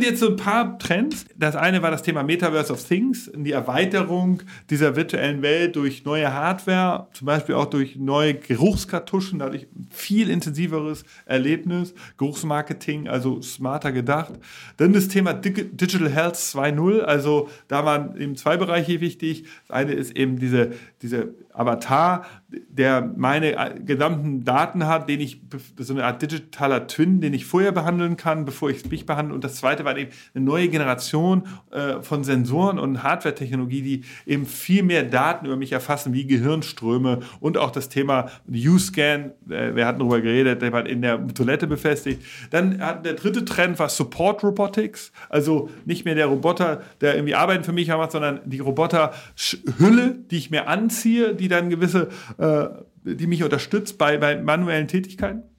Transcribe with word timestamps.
sind 0.00 0.10
jetzt 0.10 0.20
so 0.20 0.28
ein 0.28 0.36
paar 0.36 0.78
Trends. 0.78 1.26
Das 1.36 1.56
eine 1.56 1.82
war 1.82 1.90
das 1.90 2.02
Thema 2.02 2.22
Metaverse 2.22 2.72
of 2.72 2.82
Things, 2.82 3.30
die 3.34 3.52
Erweiterung 3.52 4.42
dieser 4.70 4.96
virtuellen 4.96 5.42
Welt 5.42 5.76
durch 5.76 6.04
neue 6.04 6.32
Hardware, 6.32 7.08
zum 7.12 7.26
Beispiel 7.26 7.54
auch 7.54 7.66
durch 7.66 7.96
neue 7.96 8.34
Geruchskartuschen, 8.34 9.38
dadurch 9.38 9.66
viel 9.90 10.30
intensiveres 10.30 11.04
Erlebnis, 11.26 11.94
Geruchsmarketing, 12.16 13.08
also 13.08 13.42
smarter 13.42 13.92
gedacht. 13.92 14.32
Dann 14.78 14.94
das 14.94 15.08
Thema 15.08 15.34
Digital 15.34 16.08
Health 16.08 16.36
2.0, 16.36 17.00
also 17.00 17.50
da 17.68 17.84
waren 17.84 18.18
eben 18.18 18.36
zwei 18.36 18.56
Bereiche 18.56 19.00
wichtig. 19.00 19.44
Das 19.68 19.76
eine 19.76 19.92
ist 19.92 20.16
eben 20.16 20.38
diese, 20.38 20.70
diese 21.02 21.34
Avatar, 21.52 22.24
der 22.48 23.02
meine 23.16 23.80
gesamten 23.84 24.44
Daten 24.44 24.86
hat, 24.86 25.08
den 25.08 25.20
ich, 25.20 25.42
so 25.76 25.92
eine 25.92 26.04
Art 26.04 26.22
digitaler 26.22 26.86
Twin, 26.86 27.20
den 27.20 27.34
ich 27.34 27.44
vorher 27.44 27.72
behandeln 27.72 28.16
kann, 28.16 28.44
bevor 28.44 28.70
ich 28.70 28.88
mich 28.90 29.04
behandle. 29.04 29.34
Und 29.34 29.44
das 29.44 29.56
zweite 29.56 29.84
war 29.84 29.89
eben 29.98 30.10
eine 30.34 30.44
neue 30.44 30.68
Generation 30.68 31.46
äh, 31.70 32.00
von 32.02 32.24
Sensoren 32.24 32.78
und 32.78 33.02
Hardware-Technologie, 33.02 33.82
die 33.82 34.04
eben 34.26 34.46
viel 34.46 34.82
mehr 34.82 35.04
Daten 35.04 35.46
über 35.46 35.56
mich 35.56 35.72
erfassen, 35.72 36.12
wie 36.12 36.26
Gehirnströme 36.26 37.20
und 37.40 37.58
auch 37.58 37.70
das 37.70 37.88
Thema 37.88 38.30
U-Scan, 38.48 39.32
äh, 39.48 39.74
wir 39.74 39.86
hatten 39.86 39.98
darüber 39.98 40.20
geredet, 40.20 40.62
der 40.62 40.72
war 40.72 40.86
in 40.86 41.02
der 41.02 41.26
Toilette 41.28 41.66
befestigt. 41.66 42.22
Dann 42.50 42.80
hat 42.80 43.04
der 43.04 43.14
dritte 43.14 43.44
Trend 43.44 43.78
war 43.78 43.88
Support 43.88 44.42
Robotics, 44.42 45.12
also 45.28 45.70
nicht 45.84 46.04
mehr 46.04 46.14
der 46.14 46.26
Roboter, 46.26 46.82
der 47.00 47.14
irgendwie 47.14 47.34
Arbeiten 47.34 47.64
für 47.64 47.72
mich 47.72 47.88
macht, 47.88 48.12
sondern 48.12 48.40
die 48.44 48.60
Roboter-Hülle, 48.60 50.16
die 50.30 50.36
ich 50.36 50.50
mir 50.50 50.68
anziehe, 50.68 51.34
die 51.34 51.48
dann 51.48 51.70
gewisse, 51.70 52.08
äh, 52.38 52.68
die 53.04 53.26
mich 53.26 53.42
unterstützt 53.42 53.98
bei, 53.98 54.18
bei 54.18 54.40
manuellen 54.40 54.88
Tätigkeiten. 54.88 55.49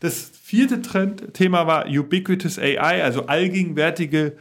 Das 0.00 0.30
vierte 0.42 0.82
Trendthema 0.82 1.66
war 1.66 1.86
Ubiquitous 1.86 2.58
AI, 2.58 3.04
also 3.04 3.26
allgegenwärtige 3.26 4.36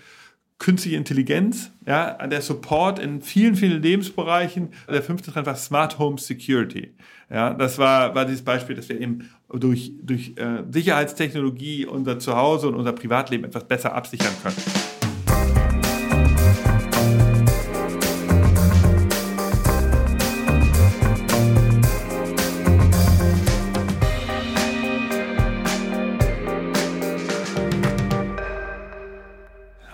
künstliche 0.58 0.98
Intelligenz, 0.98 1.72
ja, 1.86 2.28
der 2.28 2.42
Support 2.42 3.00
in 3.00 3.22
vielen, 3.22 3.56
vielen 3.56 3.82
Lebensbereichen. 3.82 4.70
Der 4.90 5.02
fünfte 5.02 5.32
Trend 5.32 5.48
war 5.48 5.56
Smart 5.56 5.98
Home 6.00 6.18
Security. 6.18 6.94
Ja, 7.30 7.54
das 7.54 7.78
war, 7.78 8.14
war 8.14 8.26
dieses 8.26 8.44
Beispiel, 8.44 8.76
dass 8.76 8.90
wir 8.90 9.00
eben 9.00 9.30
durch, 9.54 9.94
durch 10.02 10.34
äh, 10.36 10.64
Sicherheitstechnologie 10.70 11.86
unser 11.86 12.20
Zuhause 12.20 12.68
und 12.68 12.76
unser 12.76 12.92
Privatleben 12.92 13.46
etwas 13.46 13.68
besser 13.68 13.94
absichern 13.94 14.34
können. 14.44 14.89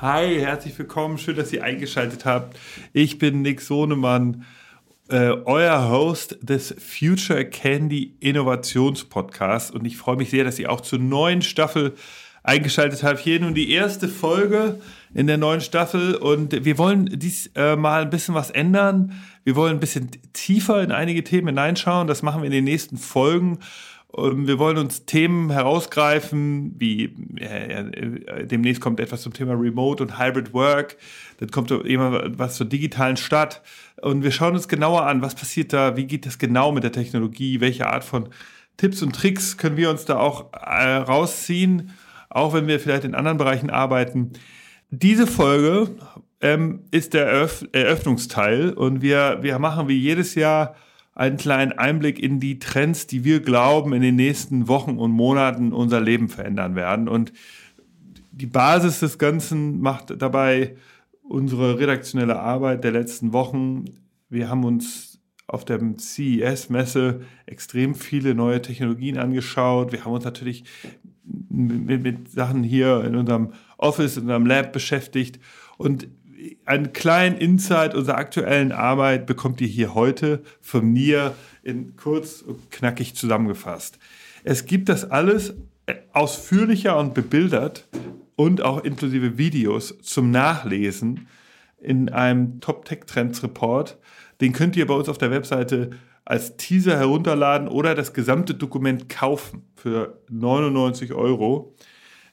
Hi, 0.05 0.39
herzlich 0.39 0.77
willkommen. 0.77 1.17
Schön, 1.17 1.35
dass 1.35 1.51
ihr 1.51 1.63
eingeschaltet 1.63 2.25
habt. 2.25 2.59
Ich 2.93 3.17
bin 3.17 3.41
Nick 3.41 3.59
Sohnemann, 3.59 4.45
äh, 5.09 5.31
euer 5.45 5.89
Host 5.89 6.37
des 6.43 6.75
Future 6.77 7.43
Candy 7.43 8.15
Innovations 8.19 9.07
und 9.71 9.83
ich 9.83 9.97
freue 9.97 10.15
mich 10.15 10.29
sehr, 10.29 10.43
dass 10.43 10.59
ihr 10.59 10.71
auch 10.71 10.81
zur 10.81 10.99
neuen 10.99 11.41
Staffel 11.41 11.95
eingeschaltet 12.43 13.01
habt. 13.01 13.17
Hier 13.17 13.39
nun 13.39 13.55
die 13.55 13.71
erste 13.71 14.07
Folge 14.07 14.79
in 15.15 15.25
der 15.25 15.37
neuen 15.37 15.61
Staffel 15.61 16.13
und 16.13 16.63
wir 16.63 16.77
wollen 16.77 17.09
dies 17.11 17.49
äh, 17.55 17.75
ein 17.75 18.09
bisschen 18.11 18.35
was 18.35 18.51
ändern. 18.51 19.11
Wir 19.43 19.55
wollen 19.55 19.77
ein 19.77 19.79
bisschen 19.79 20.11
tiefer 20.33 20.83
in 20.83 20.91
einige 20.91 21.23
Themen 21.23 21.47
hineinschauen. 21.47 22.05
Das 22.05 22.21
machen 22.21 22.43
wir 22.43 22.45
in 22.45 22.51
den 22.51 22.65
nächsten 22.65 22.97
Folgen. 22.97 23.57
Ähm, 24.17 24.47
wir 24.47 24.59
wollen 24.59 24.77
uns 24.77 25.05
Themen 25.05 25.49
herausgreifen, 25.49 26.75
wie 26.77 27.15
äh, 27.39 27.79
äh, 27.79 28.45
demnächst 28.45 28.81
kommt 28.81 28.99
etwas 28.99 29.21
zum 29.21 29.33
Thema 29.33 29.53
Remote 29.53 30.03
und 30.03 30.19
Hybrid 30.19 30.53
Work, 30.53 30.97
dann 31.37 31.51
kommt 31.51 31.71
immer 31.71 32.37
was 32.37 32.55
zur 32.55 32.65
digitalen 32.65 33.17
Stadt. 33.17 33.61
Und 34.01 34.23
wir 34.23 34.31
schauen 34.31 34.53
uns 34.53 34.67
genauer 34.67 35.05
an, 35.05 35.21
was 35.21 35.35
passiert 35.35 35.73
da, 35.73 35.97
wie 35.97 36.05
geht 36.05 36.25
das 36.25 36.37
genau 36.37 36.71
mit 36.71 36.83
der 36.83 36.91
Technologie, 36.91 37.59
welche 37.59 37.87
Art 37.87 38.03
von 38.03 38.29
Tipps 38.77 39.01
und 39.01 39.15
Tricks 39.15 39.57
können 39.57 39.77
wir 39.77 39.89
uns 39.89 40.05
da 40.05 40.17
auch 40.17 40.51
äh, 40.53 40.95
rausziehen, 40.97 41.91
auch 42.29 42.53
wenn 42.53 42.67
wir 42.67 42.79
vielleicht 42.79 43.05
in 43.05 43.15
anderen 43.15 43.37
Bereichen 43.37 43.69
arbeiten. 43.69 44.33
Diese 44.89 45.27
Folge 45.27 45.89
ähm, 46.41 46.81
ist 46.91 47.13
der 47.13 47.25
Eröff 47.25 47.65
Eröffnungsteil. 47.71 48.71
Und 48.71 49.01
wir, 49.01 49.39
wir 49.41 49.57
machen 49.59 49.87
wie 49.87 49.97
jedes 49.97 50.35
Jahr 50.35 50.75
einen 51.15 51.37
kleinen 51.37 51.71
Einblick 51.71 52.19
in 52.19 52.39
die 52.41 52.59
Trends, 52.59 53.07
die 53.07 53.23
wir 53.23 53.39
glauben, 53.39 53.93
in 53.93 54.01
den 54.01 54.17
nächsten 54.17 54.67
Wochen 54.67 54.97
und 54.97 55.11
Monaten 55.11 55.71
unser 55.71 56.01
Leben 56.01 56.27
verändern 56.27 56.75
werden. 56.75 57.07
Und 57.07 57.31
die 58.31 58.45
Basis 58.45 58.99
des 58.99 59.17
Ganzen 59.17 59.79
macht 59.79 60.21
dabei 60.21 60.75
unsere 61.23 61.79
redaktionelle 61.79 62.37
Arbeit 62.37 62.83
der 62.83 62.91
letzten 62.91 63.31
Wochen. 63.31 63.85
Wir 64.29 64.49
haben 64.49 64.65
uns 64.65 65.19
auf 65.47 65.63
der 65.63 65.79
CES-Messe 65.97 67.21
extrem 67.45 67.95
viele 67.95 68.35
neue 68.35 68.61
Technologien 68.61 69.17
angeschaut. 69.17 69.93
Wir 69.93 70.03
haben 70.03 70.11
uns 70.11 70.25
natürlich 70.25 70.65
mit, 71.23 72.03
mit 72.03 72.29
Sachen 72.29 72.61
hier 72.61 73.05
in 73.05 73.15
unserem 73.15 73.53
Office, 73.77 74.17
in 74.17 74.23
unserem 74.23 74.45
Lab 74.45 74.73
beschäftigt. 74.73 75.39
Und 75.77 76.07
einen 76.65 76.93
kleinen 76.93 77.37
Insight 77.37 77.95
unserer 77.95 78.17
aktuellen 78.17 78.71
Arbeit 78.71 79.25
bekommt 79.25 79.61
ihr 79.61 79.67
hier 79.67 79.93
heute 79.93 80.43
von 80.61 80.85
mir 80.91 81.35
in 81.63 81.95
kurz 81.95 82.41
und 82.41 82.71
knackig 82.71 83.15
zusammengefasst. 83.15 83.99
Es 84.43 84.65
gibt 84.65 84.89
das 84.89 85.09
alles 85.09 85.53
ausführlicher 86.13 86.97
und 86.97 87.13
bebildert 87.13 87.87
und 88.35 88.61
auch 88.61 88.83
inklusive 88.83 89.37
Videos 89.37 89.97
zum 90.01 90.31
Nachlesen 90.31 91.27
in 91.79 92.09
einem 92.09 92.59
Top 92.59 92.85
Tech 92.85 93.01
Trends 93.05 93.43
Report. 93.43 93.97
Den 94.41 94.53
könnt 94.53 94.75
ihr 94.75 94.87
bei 94.87 94.93
uns 94.93 95.09
auf 95.09 95.17
der 95.17 95.31
Webseite 95.31 95.91
als 96.25 96.57
Teaser 96.57 96.97
herunterladen 96.97 97.67
oder 97.67 97.93
das 97.93 98.13
gesamte 98.13 98.55
Dokument 98.55 99.09
kaufen 99.09 99.67
für 99.75 100.19
99 100.29 101.13
Euro. 101.13 101.75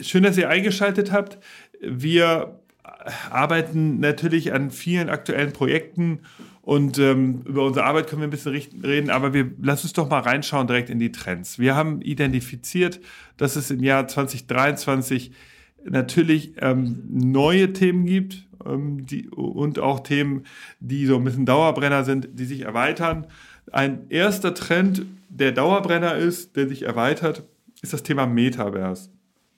Schön, 0.01 0.23
dass 0.23 0.37
ihr 0.37 0.49
eingeschaltet 0.49 1.11
habt. 1.11 1.37
Wir 1.79 2.59
arbeiten 3.29 3.99
natürlich 3.99 4.53
an 4.53 4.71
vielen 4.71 5.09
aktuellen 5.09 5.53
Projekten 5.53 6.21
und 6.71 6.99
ähm, 6.99 7.41
über 7.43 7.65
unsere 7.65 7.85
Arbeit 7.85 8.07
können 8.07 8.21
wir 8.21 8.29
ein 8.29 8.31
bisschen 8.31 8.81
reden, 8.81 9.09
aber 9.09 9.33
wir 9.33 9.51
lass 9.61 9.83
uns 9.83 9.91
doch 9.91 10.09
mal 10.09 10.21
reinschauen 10.21 10.67
direkt 10.67 10.89
in 10.89 10.99
die 10.99 11.11
Trends. 11.11 11.59
Wir 11.59 11.75
haben 11.75 12.01
identifiziert, 12.01 13.01
dass 13.35 13.57
es 13.57 13.71
im 13.71 13.83
Jahr 13.83 14.07
2023 14.07 15.33
natürlich 15.83 16.53
ähm, 16.59 17.03
neue 17.09 17.73
Themen 17.73 18.05
gibt 18.05 18.47
ähm, 18.65 19.05
die, 19.05 19.27
und 19.27 19.79
auch 19.79 19.99
Themen, 19.99 20.43
die 20.79 21.07
so 21.07 21.17
ein 21.17 21.25
bisschen 21.25 21.45
Dauerbrenner 21.45 22.05
sind, 22.05 22.29
die 22.39 22.45
sich 22.45 22.61
erweitern. 22.61 23.27
Ein 23.73 24.05
erster 24.07 24.53
Trend, 24.53 25.05
der 25.27 25.51
Dauerbrenner 25.51 26.15
ist, 26.15 26.55
der 26.55 26.69
sich 26.69 26.83
erweitert, 26.83 27.43
ist 27.81 27.91
das 27.91 28.03
Thema 28.03 28.27
Metaverse. 28.27 29.09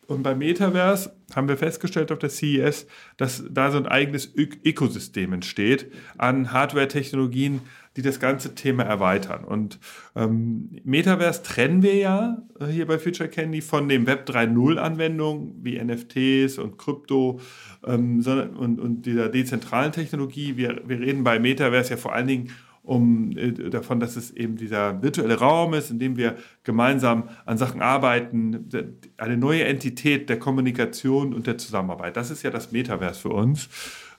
Und 0.08 0.24
beim 0.24 0.40
Metaverse 0.40 1.16
haben 1.36 1.48
wir 1.48 1.58
festgestellt 1.58 2.12
auf 2.12 2.20
der 2.20 2.30
CES, 2.30 2.88
dass 3.18 3.44
da 3.50 3.72
so 3.72 3.78
ein 3.78 3.88
eigenes 3.88 4.34
Ökosystem 4.36 5.34
entsteht 5.34 5.92
an 6.18 6.52
Hardware-Technologien, 6.52 7.62
die 7.96 8.02
das 8.02 8.20
ganze 8.20 8.56
Thema 8.56 8.84
erweitern. 8.84 9.44
Und 9.44 9.80
ähm, 10.16 10.70
Metaverse 10.84 11.44
trennen 11.44 11.84
wir 11.84 11.96
ja 11.96 12.42
hier 12.70 12.88
bei 12.88 12.98
Future 12.98 13.30
Candy 13.30 13.62
von 13.62 13.88
dem 13.88 14.08
Web 14.08 14.28
3.0-Anwendungen 14.30 15.64
wie 15.64 15.82
NFTs 15.82 16.58
und 16.58 16.78
Krypto 16.78 17.40
ähm, 17.86 18.24
und, 18.26 18.80
und 18.80 19.06
dieser 19.06 19.30
dezentralen 19.30 19.92
Technologie. 19.92 20.58
Wir, 20.58 20.82
wir 20.86 21.00
reden 21.00 21.24
bei 21.24 21.40
Metaverse 21.40 21.92
ja 21.92 21.98
vor 21.98 22.14
allen 22.14 22.28
Dingen 22.28 22.50
um 22.84 23.36
äh, 23.38 23.52
davon, 23.70 24.00
dass 24.00 24.16
es 24.16 24.32
eben 24.32 24.58
dieser 24.58 25.02
virtuelle 25.02 25.40
Raum 25.40 25.74
ist, 25.74 25.90
in 25.90 26.00
dem 26.00 26.18
wir 26.18 26.36
gemeinsam 26.64 27.30
an 27.46 27.58
Sachen 27.58 27.82
arbeiten, 27.82 28.70
eine 29.18 29.38
neue 29.38 29.64
Entität 29.64 30.30
der 30.30 30.38
Kommunikation 30.38 31.34
und 31.34 31.48
der 31.48 31.58
Zusammenarbeit. 31.58 32.18
Das 32.18 32.30
ist 32.30 32.44
ja 32.44 32.52
das 32.52 32.72
Metaverse 32.72 33.22
für 33.22 33.30
uns. 33.30 33.70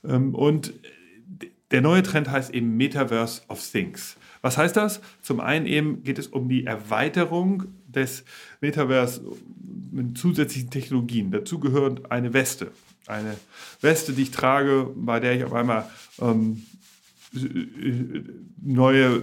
Ähm, 0.02 0.34
und 0.34 0.72
der 1.70 1.82
neue 1.82 2.02
Trend 2.02 2.30
heißt 2.30 2.54
eben 2.54 2.76
Metaverse 2.76 3.42
of 3.48 3.60
Things. 3.70 4.16
Was 4.42 4.58
heißt 4.58 4.76
das? 4.76 5.00
Zum 5.22 5.40
einen 5.40 5.66
eben 5.66 6.02
geht 6.02 6.18
es 6.18 6.26
um 6.26 6.48
die 6.48 6.66
Erweiterung 6.66 7.64
des 7.86 8.24
Metaverse 8.60 9.22
mit 9.90 10.18
zusätzlichen 10.18 10.70
Technologien. 10.70 11.30
Dazu 11.30 11.58
gehört 11.58 12.10
eine 12.10 12.32
Weste. 12.32 12.70
Eine 13.06 13.36
Weste, 13.80 14.12
die 14.12 14.22
ich 14.22 14.30
trage, 14.30 14.90
bei 14.96 15.20
der 15.20 15.34
ich 15.34 15.44
auf 15.44 15.52
einmal 15.52 15.88
ähm, 16.20 16.62
neue, 18.64 19.22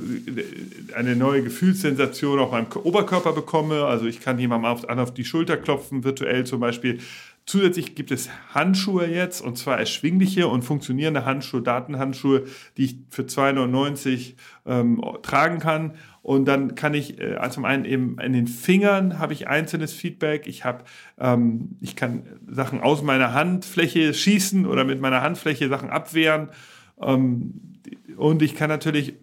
eine 0.95 1.15
neue 1.15 1.43
Gefühlssensation 1.43 2.39
auf 2.39 2.51
meinem 2.51 2.67
Oberkörper 2.83 3.33
bekomme. 3.33 3.85
Also 3.85 4.05
ich 4.05 4.19
kann 4.19 4.37
jemandem 4.39 4.71
auf, 4.71 4.89
an 4.89 4.99
auf 4.99 5.13
die 5.13 5.25
Schulter 5.25 5.57
klopfen, 5.57 6.03
virtuell 6.03 6.45
zum 6.45 6.59
Beispiel. 6.59 6.99
Zusätzlich 7.47 7.95
gibt 7.95 8.11
es 8.11 8.29
Handschuhe 8.53 9.07
jetzt, 9.07 9.41
und 9.41 9.57
zwar 9.57 9.79
erschwingliche 9.79 10.47
und 10.47 10.61
funktionierende 10.61 11.25
Handschuhe, 11.25 11.61
Datenhandschuhe, 11.61 12.43
die 12.77 12.85
ich 12.85 12.95
für 13.09 13.23
2,99 13.23 14.35
ähm, 14.67 15.03
tragen 15.23 15.57
kann. 15.57 15.95
Und 16.21 16.45
dann 16.45 16.75
kann 16.75 16.93
ich 16.93 17.19
äh, 17.19 17.37
zum 17.49 17.65
einen 17.65 17.83
eben 17.85 18.19
in 18.19 18.33
den 18.33 18.45
Fingern 18.45 19.17
habe 19.17 19.33
ich 19.33 19.47
einzelnes 19.47 19.91
Feedback. 19.91 20.45
Ich 20.45 20.65
habe, 20.65 20.83
ähm, 21.19 21.77
ich 21.81 21.95
kann 21.95 22.23
Sachen 22.47 22.79
aus 22.79 23.01
meiner 23.01 23.33
Handfläche 23.33 24.13
schießen 24.13 24.67
oder 24.67 24.83
mit 24.83 25.01
meiner 25.01 25.21
Handfläche 25.21 25.67
Sachen 25.67 25.89
abwehren. 25.89 26.49
Ähm, 27.01 27.70
und 28.21 28.43
ich 28.43 28.55
kann 28.55 28.69
natürlich 28.69 29.15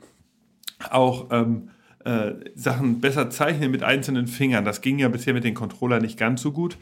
auch 0.90 1.28
ähm, 1.30 1.70
äh, 2.04 2.32
Sachen 2.56 3.00
besser 3.00 3.30
zeichnen 3.30 3.70
mit 3.70 3.84
einzelnen 3.84 4.26
Fingern. 4.26 4.64
Das 4.64 4.80
ging 4.80 4.98
ja 4.98 5.08
bisher 5.08 5.34
mit 5.34 5.44
den 5.44 5.54
Controller 5.54 6.00
nicht 6.00 6.18
ganz 6.18 6.42
so 6.42 6.50
gut. 6.50 6.76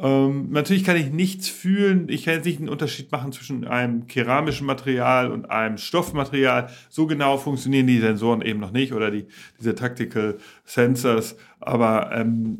Ähm, 0.00 0.50
natürlich 0.50 0.82
kann 0.82 0.96
ich 0.96 1.12
nichts 1.12 1.48
fühlen. 1.48 2.08
Ich 2.08 2.24
kann 2.24 2.34
jetzt 2.34 2.46
nicht 2.46 2.58
einen 2.58 2.68
Unterschied 2.68 3.12
machen 3.12 3.30
zwischen 3.30 3.64
einem 3.64 4.08
keramischen 4.08 4.66
Material 4.66 5.30
und 5.30 5.48
einem 5.48 5.78
Stoffmaterial. 5.78 6.68
So 6.88 7.06
genau 7.06 7.38
funktionieren 7.38 7.86
die 7.86 8.00
Sensoren 8.00 8.42
eben 8.42 8.58
noch 8.58 8.72
nicht 8.72 8.92
oder 8.92 9.12
die, 9.12 9.26
diese 9.60 9.76
Tactical 9.76 10.38
Sensors. 10.64 11.36
Aber 11.60 12.10
ähm, 12.12 12.58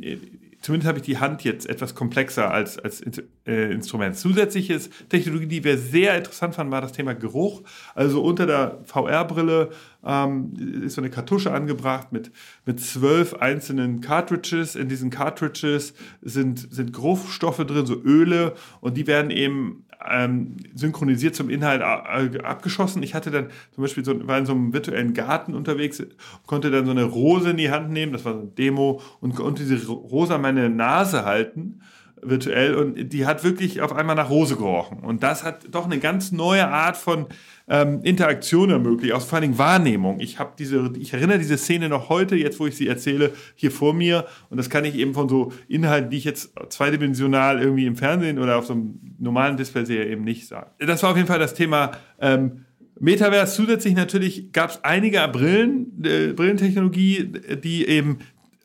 zumindest 0.67 0.89
habe 0.89 0.99
ich 0.99 1.05
die 1.05 1.19
Hand 1.19 1.45
jetzt 1.45 1.69
etwas 1.69 1.95
komplexer 1.95 2.51
als, 2.51 2.77
als 2.77 3.01
äh, 3.47 3.73
Instrument. 3.73 4.17
Zusätzliches 4.17 4.91
Technologie, 5.09 5.47
die 5.47 5.63
wir 5.63 5.79
sehr 5.79 6.17
interessant 6.17 6.57
fanden, 6.57 6.73
war 6.73 6.81
das 6.81 6.91
Thema 6.91 7.15
Geruch. 7.15 7.63
Also 7.95 8.21
unter 8.21 8.47
der 8.47 8.81
VR-Brille 8.85 9.71
ähm, 10.05 10.83
ist 10.83 10.97
so 10.97 11.01
eine 11.01 11.11
Kartusche 11.11 11.53
angebracht 11.53 12.11
mit, 12.11 12.33
mit 12.65 12.81
zwölf 12.81 13.35
einzelnen 13.35 14.01
Cartridges. 14.01 14.75
In 14.75 14.89
diesen 14.89 15.11
Cartridges 15.11 15.95
sind, 16.21 16.67
sind 16.73 16.93
Geruchsstoffe 16.93 17.65
drin, 17.65 17.87
so 17.87 18.03
Öle, 18.03 18.55
und 18.81 18.97
die 18.97 19.07
werden 19.07 19.31
eben 19.31 19.86
ähm, 20.11 20.57
synchronisiert 20.75 21.35
zum 21.35 21.51
Inhalt 21.51 21.83
abgeschossen. 21.83 23.03
Ich 23.03 23.15
hatte 23.15 23.31
dann 23.31 23.49
zum 23.75 23.83
Beispiel 23.83 24.05
so, 24.05 24.27
war 24.27 24.39
in 24.39 24.47
so 24.47 24.53
einem 24.53 24.73
virtuellen 24.73 25.15
Garten 25.15 25.55
unterwegs, 25.55 26.03
konnte 26.47 26.71
dann 26.71 26.87
so 26.87 26.93
eine 26.93 27.05
Rose 27.05 27.51
in 27.51 27.57
die 27.57 27.71
Hand 27.71 27.91
nehmen, 27.91 28.13
das 28.13 28.25
war 28.25 28.35
so 28.35 28.41
eine 28.41 28.49
Demo, 28.49 29.01
und 29.21 29.35
konnte 29.35 29.65
diese 29.65 29.87
Rose 29.89 30.35
an 30.35 30.43
meine 30.43 30.69
Nase 30.69 31.25
halten 31.25 31.81
virtuell 32.23 32.75
und 32.75 33.13
die 33.13 33.27
hat 33.27 33.45
wirklich 33.45 33.81
auf 33.83 33.93
einmal 33.93 34.17
nach 34.17 34.31
Rose 34.31 34.57
gerochen. 34.57 35.01
Und 35.01 35.23
das 35.23 35.45
hat 35.45 35.67
doch 35.71 35.85
eine 35.85 35.99
ganz 35.99 36.33
neue 36.33 36.67
Art 36.67 36.97
von 36.97 37.27
ähm, 37.69 38.01
Interaktion 38.03 38.71
ermöglicht, 38.71 39.13
aus 39.13 39.25
vor 39.25 39.37
allen 39.37 39.43
Dingen 39.43 39.59
Wahrnehmung. 39.59 40.21
Ich 40.21 40.39
habe 40.39 40.53
diese, 40.59 40.93
ich 40.99 41.13
erinnere 41.13 41.39
diese 41.39 41.59
Szene 41.59 41.89
noch 41.89 42.09
heute, 42.09 42.37
jetzt 42.37 42.61
wo 42.61 42.67
ich 42.67 42.77
sie 42.77 42.87
erzähle, 42.87 43.33
hier 43.55 43.71
vor 43.71 43.93
mir. 43.93 44.27
Und 44.51 44.57
das 44.57 44.71
kann 44.71 44.85
ich 44.85 44.95
eben 44.95 45.15
von 45.15 45.29
so 45.29 45.53
Inhalten, 45.69 46.11
die 46.11 46.17
ich 46.19 46.25
jetzt 46.25 46.53
zweidimensional 46.69 47.61
irgendwie 47.61 47.87
im 47.87 47.97
Fernsehen 47.97 48.39
oder 48.39 48.57
auf 48.57 48.67
so 48.67 48.75
einem 48.75 49.01
normalen 49.19 49.57
Display 49.57 49.85
sehe, 49.85 50.07
eben 50.07 50.25
nicht 50.25 50.47
sagen. 50.47 50.71
Das 50.79 51.03
war 51.03 51.11
auf 51.11 51.17
jeden 51.17 51.29
Fall 51.29 51.39
das 51.39 51.55
Thema 51.55 51.93
ähm, 52.21 52.65
Metaverse. 52.99 53.55
Zusätzlich 53.55 53.95
natürlich 53.95 54.53
gab 54.53 54.71
es 54.71 54.85
einige 54.85 55.27
Brillen, 55.29 56.03
äh, 56.03 56.33
Brillentechnologie, 56.33 57.33
die 57.63 57.87
eben 57.87 58.19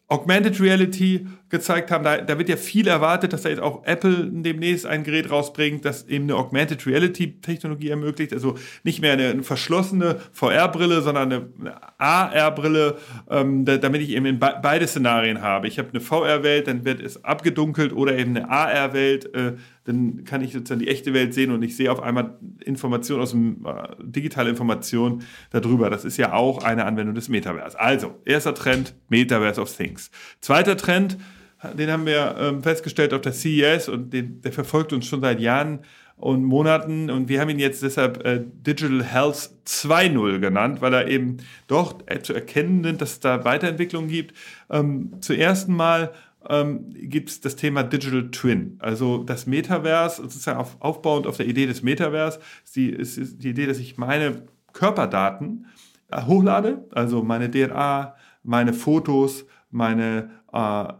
Augmented 0.07 0.59
Reality 0.59 1.25
gezeigt 1.51 1.91
haben, 1.91 2.03
da, 2.03 2.17
da 2.17 2.37
wird 2.37 2.49
ja 2.49 2.55
viel 2.55 2.87
erwartet, 2.87 3.33
dass 3.33 3.43
da 3.43 3.49
jetzt 3.49 3.61
auch 3.61 3.85
Apple 3.85 4.29
demnächst 4.31 4.85
ein 4.85 5.03
Gerät 5.03 5.29
rausbringt, 5.29 5.85
das 5.85 6.07
eben 6.07 6.25
eine 6.25 6.35
Augmented 6.35 6.87
Reality 6.87 7.39
Technologie 7.41 7.89
ermöglicht. 7.89 8.33
Also 8.33 8.55
nicht 8.83 9.01
mehr 9.01 9.13
eine, 9.13 9.27
eine 9.27 9.43
verschlossene 9.43 10.19
VR-Brille, 10.31 11.01
sondern 11.01 11.31
eine, 11.31 11.49
eine 11.59 11.99
AR-Brille, 11.99 12.97
ähm, 13.29 13.65
da, 13.65 13.77
damit 13.77 14.01
ich 14.01 14.09
eben 14.09 14.39
be 14.39 14.59
beide 14.61 14.87
Szenarien 14.87 15.41
habe. 15.41 15.67
Ich 15.67 15.77
habe 15.77 15.89
eine 15.89 15.99
VR-Welt, 15.99 16.67
dann 16.67 16.85
wird 16.85 17.01
es 17.01 17.23
abgedunkelt 17.23 17.93
oder 17.93 18.17
eben 18.17 18.35
eine 18.35 18.49
AR-Welt, 18.49 19.33
äh, 19.35 19.53
dann 19.83 20.23
kann 20.25 20.41
ich 20.41 20.53
sozusagen 20.53 20.79
die 20.79 20.87
echte 20.87 21.13
Welt 21.13 21.33
sehen 21.33 21.51
und 21.51 21.63
ich 21.63 21.75
sehe 21.75 21.91
auf 21.91 22.01
einmal 22.01 22.37
Informationen 22.63 23.21
aus 23.21 23.31
dem 23.31 23.65
äh, 23.65 23.87
digitale 23.99 24.49
Informationen 24.49 25.23
darüber. 25.49 25.89
Das 25.89 26.05
ist 26.05 26.17
ja 26.17 26.33
auch 26.33 26.63
eine 26.63 26.85
Anwendung 26.85 27.15
des 27.15 27.29
Metaverse. 27.29 27.79
Also, 27.79 28.15
erster 28.25 28.53
Trend, 28.53 28.93
Metaverse 29.09 29.59
of 29.59 29.75
Things. 29.75 30.11
Zweiter 30.39 30.77
Trend, 30.77 31.17
den 31.77 31.91
haben 31.91 32.05
wir 32.05 32.35
ähm, 32.39 32.63
festgestellt 32.63 33.13
auf 33.13 33.21
der 33.21 33.33
CES 33.33 33.89
und 33.89 34.11
den, 34.13 34.41
der 34.41 34.51
verfolgt 34.51 34.93
uns 34.93 35.05
schon 35.05 35.21
seit 35.21 35.39
Jahren 35.39 35.79
und 36.17 36.43
Monaten 36.43 37.09
und 37.09 37.29
wir 37.29 37.41
haben 37.41 37.49
ihn 37.49 37.59
jetzt 37.59 37.81
deshalb 37.81 38.23
äh, 38.25 38.41
Digital 38.45 39.03
Health 39.03 39.49
2.0 39.65 40.39
genannt, 40.39 40.81
weil 40.81 40.93
er 40.93 41.07
eben 41.07 41.37
doch 41.67 41.99
äh, 42.05 42.21
zu 42.21 42.33
erkennen 42.33 42.83
sind, 42.83 43.01
dass 43.01 43.13
es 43.13 43.19
da 43.19 43.43
Weiterentwicklungen 43.43 44.09
gibt. 44.09 44.37
Ähm, 44.69 45.13
zum 45.19 45.35
ersten 45.35 45.75
Mal 45.75 46.11
ähm, 46.49 46.93
gibt 46.93 47.29
es 47.29 47.41
das 47.41 47.55
Thema 47.55 47.83
Digital 47.83 48.29
Twin. 48.31 48.77
Also 48.79 49.23
das 49.23 49.47
Metaverse, 49.47 50.21
sozusagen 50.21 50.59
auf, 50.59 50.77
aufbauend 50.79 51.27
auf 51.27 51.37
der 51.37 51.47
Idee 51.47 51.65
des 51.65 51.81
Metaverse, 51.81 52.39
die, 52.75 52.89
ist, 52.89 53.17
ist 53.17 53.43
die 53.43 53.49
Idee, 53.49 53.65
dass 53.65 53.79
ich 53.79 53.97
meine 53.97 54.43
Körperdaten 54.73 55.65
äh, 56.11 56.21
hochlade, 56.23 56.85
also 56.91 57.23
meine 57.23 57.49
DNA, 57.49 58.15
meine 58.43 58.73
Fotos, 58.73 59.45
meine, 59.69 60.29
äh, 60.53 60.93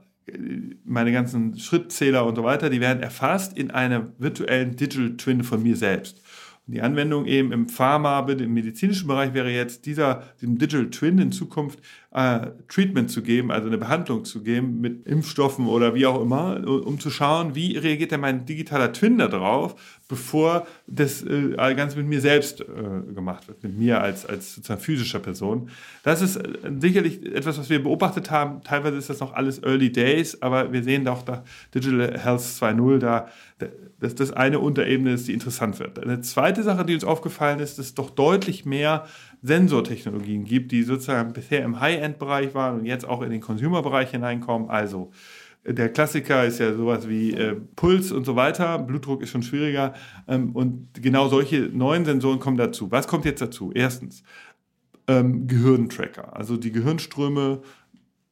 meine 0.83 1.11
ganzen 1.11 1.57
Schrittzähler 1.57 2.25
und 2.25 2.35
so 2.35 2.43
weiter, 2.43 2.69
die 2.69 2.81
werden 2.81 3.01
erfasst 3.01 3.57
in 3.57 3.71
einer 3.71 4.11
virtuellen 4.17 4.75
Digital 4.75 5.17
Twin 5.17 5.43
von 5.43 5.63
mir 5.63 5.75
selbst. 5.75 6.21
Und 6.67 6.75
die 6.75 6.81
Anwendung 6.81 7.25
eben 7.25 7.51
im 7.51 7.67
Pharma, 7.67 8.19
im 8.29 8.53
medizinischen 8.53 9.07
Bereich 9.07 9.33
wäre 9.33 9.49
jetzt 9.49 9.85
dieser, 9.85 10.23
diesem 10.39 10.57
Digital 10.57 10.89
Twin 10.89 11.17
in 11.17 11.31
Zukunft 11.31 11.79
äh, 12.13 12.47
Treatment 12.67 13.09
zu 13.09 13.21
geben, 13.21 13.51
also 13.51 13.67
eine 13.67 13.77
Behandlung 13.77 14.25
zu 14.25 14.43
geben 14.43 14.81
mit 14.81 15.07
Impfstoffen 15.07 15.67
oder 15.67 15.95
wie 15.95 16.05
auch 16.05 16.21
immer, 16.21 16.61
um 16.67 16.99
zu 16.99 17.09
schauen, 17.09 17.55
wie 17.55 17.77
reagiert 17.77 18.11
denn 18.11 18.19
mein 18.19 18.45
digitaler 18.45 18.91
Twin 18.91 19.17
darauf, 19.17 19.75
bevor 20.09 20.67
das 20.87 21.23
äh, 21.23 21.55
ganz 21.73 21.95
mit 21.95 22.05
mir 22.05 22.19
selbst 22.19 22.59
äh, 22.59 23.13
gemacht 23.13 23.47
wird, 23.47 23.63
mit 23.63 23.77
mir 23.77 24.01
als, 24.01 24.25
als 24.25 24.55
sozusagen 24.55 24.81
physischer 24.81 25.19
Person. 25.19 25.69
Das 26.03 26.21
ist 26.21 26.35
äh, 26.35 26.49
sicherlich 26.79 27.25
etwas, 27.25 27.57
was 27.57 27.69
wir 27.69 27.81
beobachtet 27.81 28.29
haben. 28.29 28.61
Teilweise 28.61 28.97
ist 28.97 29.09
das 29.09 29.21
noch 29.21 29.33
alles 29.33 29.63
Early 29.63 29.89
Days, 29.89 30.41
aber 30.41 30.73
wir 30.73 30.83
sehen 30.83 31.05
doch 31.05 31.23
da 31.23 31.45
Digital 31.73 32.19
Health 32.19 32.41
2.0 32.41 32.97
da, 32.99 33.27
dass 34.01 34.15
das 34.15 34.33
eine 34.33 34.59
Unterebene 34.59 35.13
ist, 35.13 35.29
die 35.29 35.33
interessant 35.33 35.79
wird. 35.79 35.97
Eine 35.99 36.19
zweite 36.19 36.63
Sache, 36.63 36.83
die 36.83 36.93
uns 36.93 37.05
aufgefallen 37.05 37.59
ist, 37.59 37.79
ist 37.79 37.97
doch 37.97 38.09
deutlich 38.09 38.65
mehr 38.65 39.05
Sensortechnologien 39.41 40.45
gibt, 40.45 40.71
die 40.71 40.83
sozusagen 40.83 41.33
bisher 41.33 41.63
im 41.63 41.79
High-End-Bereich 41.79 42.53
waren 42.53 42.79
und 42.79 42.85
jetzt 42.85 43.07
auch 43.07 43.21
in 43.21 43.31
den 43.31 43.41
Consumer-Bereich 43.41 44.11
hineinkommen. 44.11 44.69
Also 44.69 45.11
der 45.65 45.89
Klassiker 45.89 46.45
ist 46.45 46.59
ja 46.59 46.73
sowas 46.73 47.07
wie 47.07 47.33
äh, 47.33 47.55
Puls 47.75 48.11
und 48.11 48.25
so 48.25 48.35
weiter. 48.35 48.79
Blutdruck 48.79 49.21
ist 49.21 49.29
schon 49.29 49.43
schwieriger. 49.43 49.93
Ähm, 50.27 50.55
und 50.55 50.89
genau 51.01 51.27
solche 51.27 51.61
neuen 51.61 52.05
Sensoren 52.05 52.39
kommen 52.39 52.57
dazu. 52.57 52.91
Was 52.91 53.07
kommt 53.07 53.25
jetzt 53.25 53.41
dazu? 53.41 53.71
Erstens 53.73 54.23
ähm, 55.07 55.47
Gehirntracker. 55.47 56.35
Also 56.35 56.57
die 56.57 56.71
Gehirnströme 56.71 57.61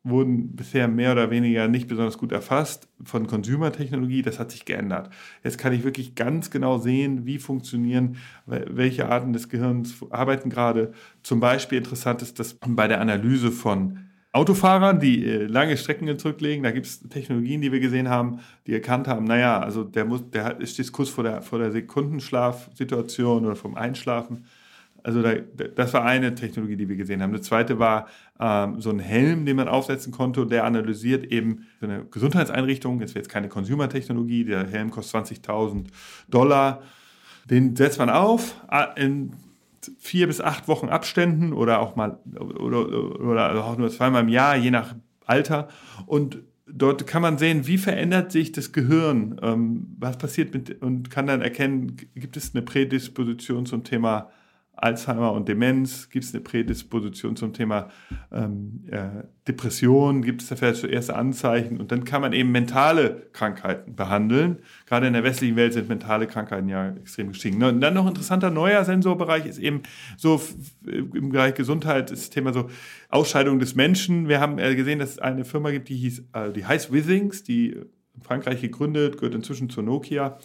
wurden 0.04 0.56
bisher 0.56 0.88
mehr 0.88 1.12
oder 1.12 1.30
weniger 1.30 1.68
nicht 1.68 1.88
besonders 1.88 2.18
gut 2.18 2.32
erfasst 2.32 2.88
von 3.04 3.28
Consumer-Technologie. 3.28 4.22
Das 4.22 4.40
hat 4.40 4.52
sich 4.52 4.66
geändert. 4.66 5.10
Jetzt 5.44 5.58
kann 5.58 5.74
ich 5.74 5.84
wirklich 5.84 6.16
ganz 6.16 6.50
genau 6.52 6.78
sehen, 6.78 7.26
wie 7.26 7.38
funktionieren, 7.38 8.18
welche 8.46 9.10
Arten 9.10 9.34
des 9.34 9.50
Gehirns 9.50 9.96
arbeiten 10.10 10.50
gerade. 10.50 10.94
Zum 11.22 11.40
Beispiel 11.40 11.80
interessant 11.80 12.22
ist 12.22 12.40
das 12.40 12.56
bei 12.66 12.88
der 12.88 13.02
Analyse 13.02 13.52
von 13.52 14.00
Autofahrern, 14.32 15.00
die 15.00 15.26
äh, 15.26 15.46
lange 15.46 15.76
Strecken 15.76 16.20
zurücklegen. 16.20 16.64
Da 16.64 16.72
gibt 16.72 16.86
es 16.86 17.00
Technologien, 17.10 17.62
die 17.62 17.72
wir 17.72 17.80
gesehen 17.80 18.10
haben, 18.10 18.40
die 18.68 18.74
erkannt 18.74 19.08
haben, 19.08 19.26
naja, 19.26 19.60
also 19.60 19.84
der, 19.84 20.06
muss, 20.06 20.30
der 20.30 20.64
steht 20.66 20.92
kurz 20.92 21.10
vor 21.10 21.24
der, 21.24 21.42
vor 21.42 21.58
der 21.58 21.72
Sekundenschlafsituation 21.72 23.46
oder 23.46 23.56
vom 23.56 23.76
Einschlafen 23.76 24.46
also 25.04 25.22
da, 25.22 25.36
das 25.36 25.94
war 25.94 26.06
eine 26.06 26.36
Technologie, 26.36 26.76
die 26.76 26.90
wir 26.90 26.96
gesehen 26.96 27.22
haben. 27.22 27.32
Eine 27.32 27.42
zweite 27.42 27.80
war 27.80 28.08
ähm, 28.40 28.80
so 28.80 28.90
ein 28.90 29.00
Helm, 29.00 29.46
den 29.46 29.56
man 29.56 29.68
aufsetzen 29.68 30.12
konnte 30.12 30.46
der 30.46 30.64
analysiert 30.66 31.26
eben 31.26 31.68
so 31.80 31.88
eine 31.88 32.06
Gesundheitseinrichtung. 32.06 33.00
Das 33.00 33.12
wäre 33.12 33.20
jetzt 33.20 33.30
keine 33.30 33.50
Consumer-Technologie. 33.50 34.46
Der 34.46 34.68
Helm 34.68 34.92
kostet 34.92 35.28
20.000 35.28 35.88
Dollar. 36.30 36.82
Den 37.50 37.76
setzt 37.76 38.00
man 38.00 38.10
auf 38.10 38.56
in 38.96 39.34
vier 39.98 40.28
bis 40.28 40.42
acht 40.42 40.68
Wochen 40.68 40.90
Abständen 40.90 41.54
oder 41.54 41.80
auch 41.80 41.96
mal 41.96 42.20
oder, 42.38 43.20
oder 43.20 43.64
auch 43.64 43.78
nur 43.78 43.90
zweimal 43.90 44.24
im 44.24 44.30
Jahr, 44.30 44.56
je 44.56 44.72
nach 44.72 44.96
Alter. 45.26 45.70
Und 46.06 46.44
dort 46.68 47.08
kann 47.08 47.22
man 47.22 47.38
sehen, 47.38 47.68
wie 47.68 47.78
verändert 47.78 48.32
sich 48.32 48.52
das 48.52 48.72
Gehirn, 48.72 49.40
ähm, 49.42 49.96
was 50.00 50.18
passiert 50.18 50.54
mit 50.54 50.82
und 50.82 51.10
kann 51.10 51.28
dann 51.28 51.42
erkennen, 51.42 51.96
gibt 52.16 52.38
es 52.38 52.54
eine 52.54 52.62
Prädisposition 52.62 53.66
zum 53.66 53.84
Thema 53.84 54.30
Alzheimer 54.84 55.34
und 55.34 55.48
Demenz? 55.48 56.10
Gibt 56.10 56.26
es 56.26 56.34
eine 56.34 56.42
Prädisposition 56.42 57.36
zum 57.36 57.54
Thema 57.54 57.90
ähm, 58.32 58.86
äh, 58.90 59.24
Depression? 59.48 60.22
Gibt 60.22 60.42
es 60.42 60.50
da 60.50 60.56
vielleicht 60.56 60.82
so 60.82 60.88
erste 60.88 61.16
Anzeichen? 61.16 61.80
Und 61.80 61.92
dann 61.92 62.06
kann 62.06 62.22
man 62.22 62.34
eben 62.34 62.52
mentale 62.52 63.28
Krankheiten 63.34 63.96
behandeln. 63.96 64.60
Gerade 64.86 65.08
in 65.08 65.14
der 65.14 65.24
westlichen 65.24 65.56
Welt 65.56 65.74
sind 65.74 65.90
mentale 65.90 66.28
Krankheiten 66.28 66.70
ja 66.70 66.90
extrem 66.92 67.30
gestiegen. 67.30 67.62
Und 67.64 67.82
dann 67.82 67.94
noch 67.94 68.04
ein 68.04 68.10
interessanter 68.10 68.52
neuer 68.52 68.86
Sensorbereich 68.86 69.46
ist 69.46 69.60
eben 69.60 69.84
so 70.18 70.42
im 70.86 71.30
Bereich 71.30 71.56
Gesundheit 71.56 72.12
das 72.12 72.30
Thema 72.30 72.54
so 72.54 72.70
Ausscheidung 73.10 73.60
des 73.60 73.76
Menschen. 73.76 74.28
Wir 74.28 74.40
haben 74.40 74.60
äh, 74.60 74.76
gesehen, 74.76 75.00
dass 75.00 75.12
es 75.12 75.20
eine 75.20 75.46
Firma 75.46 75.72
gibt, 75.72 75.90
die 75.90 75.98
hieß, 75.98 76.24
äh, 76.34 76.52
die 76.52 76.66
heißt 76.66 76.94
Withings, 76.94 77.44
die 77.44 77.76
in 78.16 78.22
Frankreich 78.22 78.62
gegründet, 78.62 79.18
gehört 79.18 79.36
inzwischen 79.36 79.70
zu 79.70 79.82
Nokia. 79.82 80.38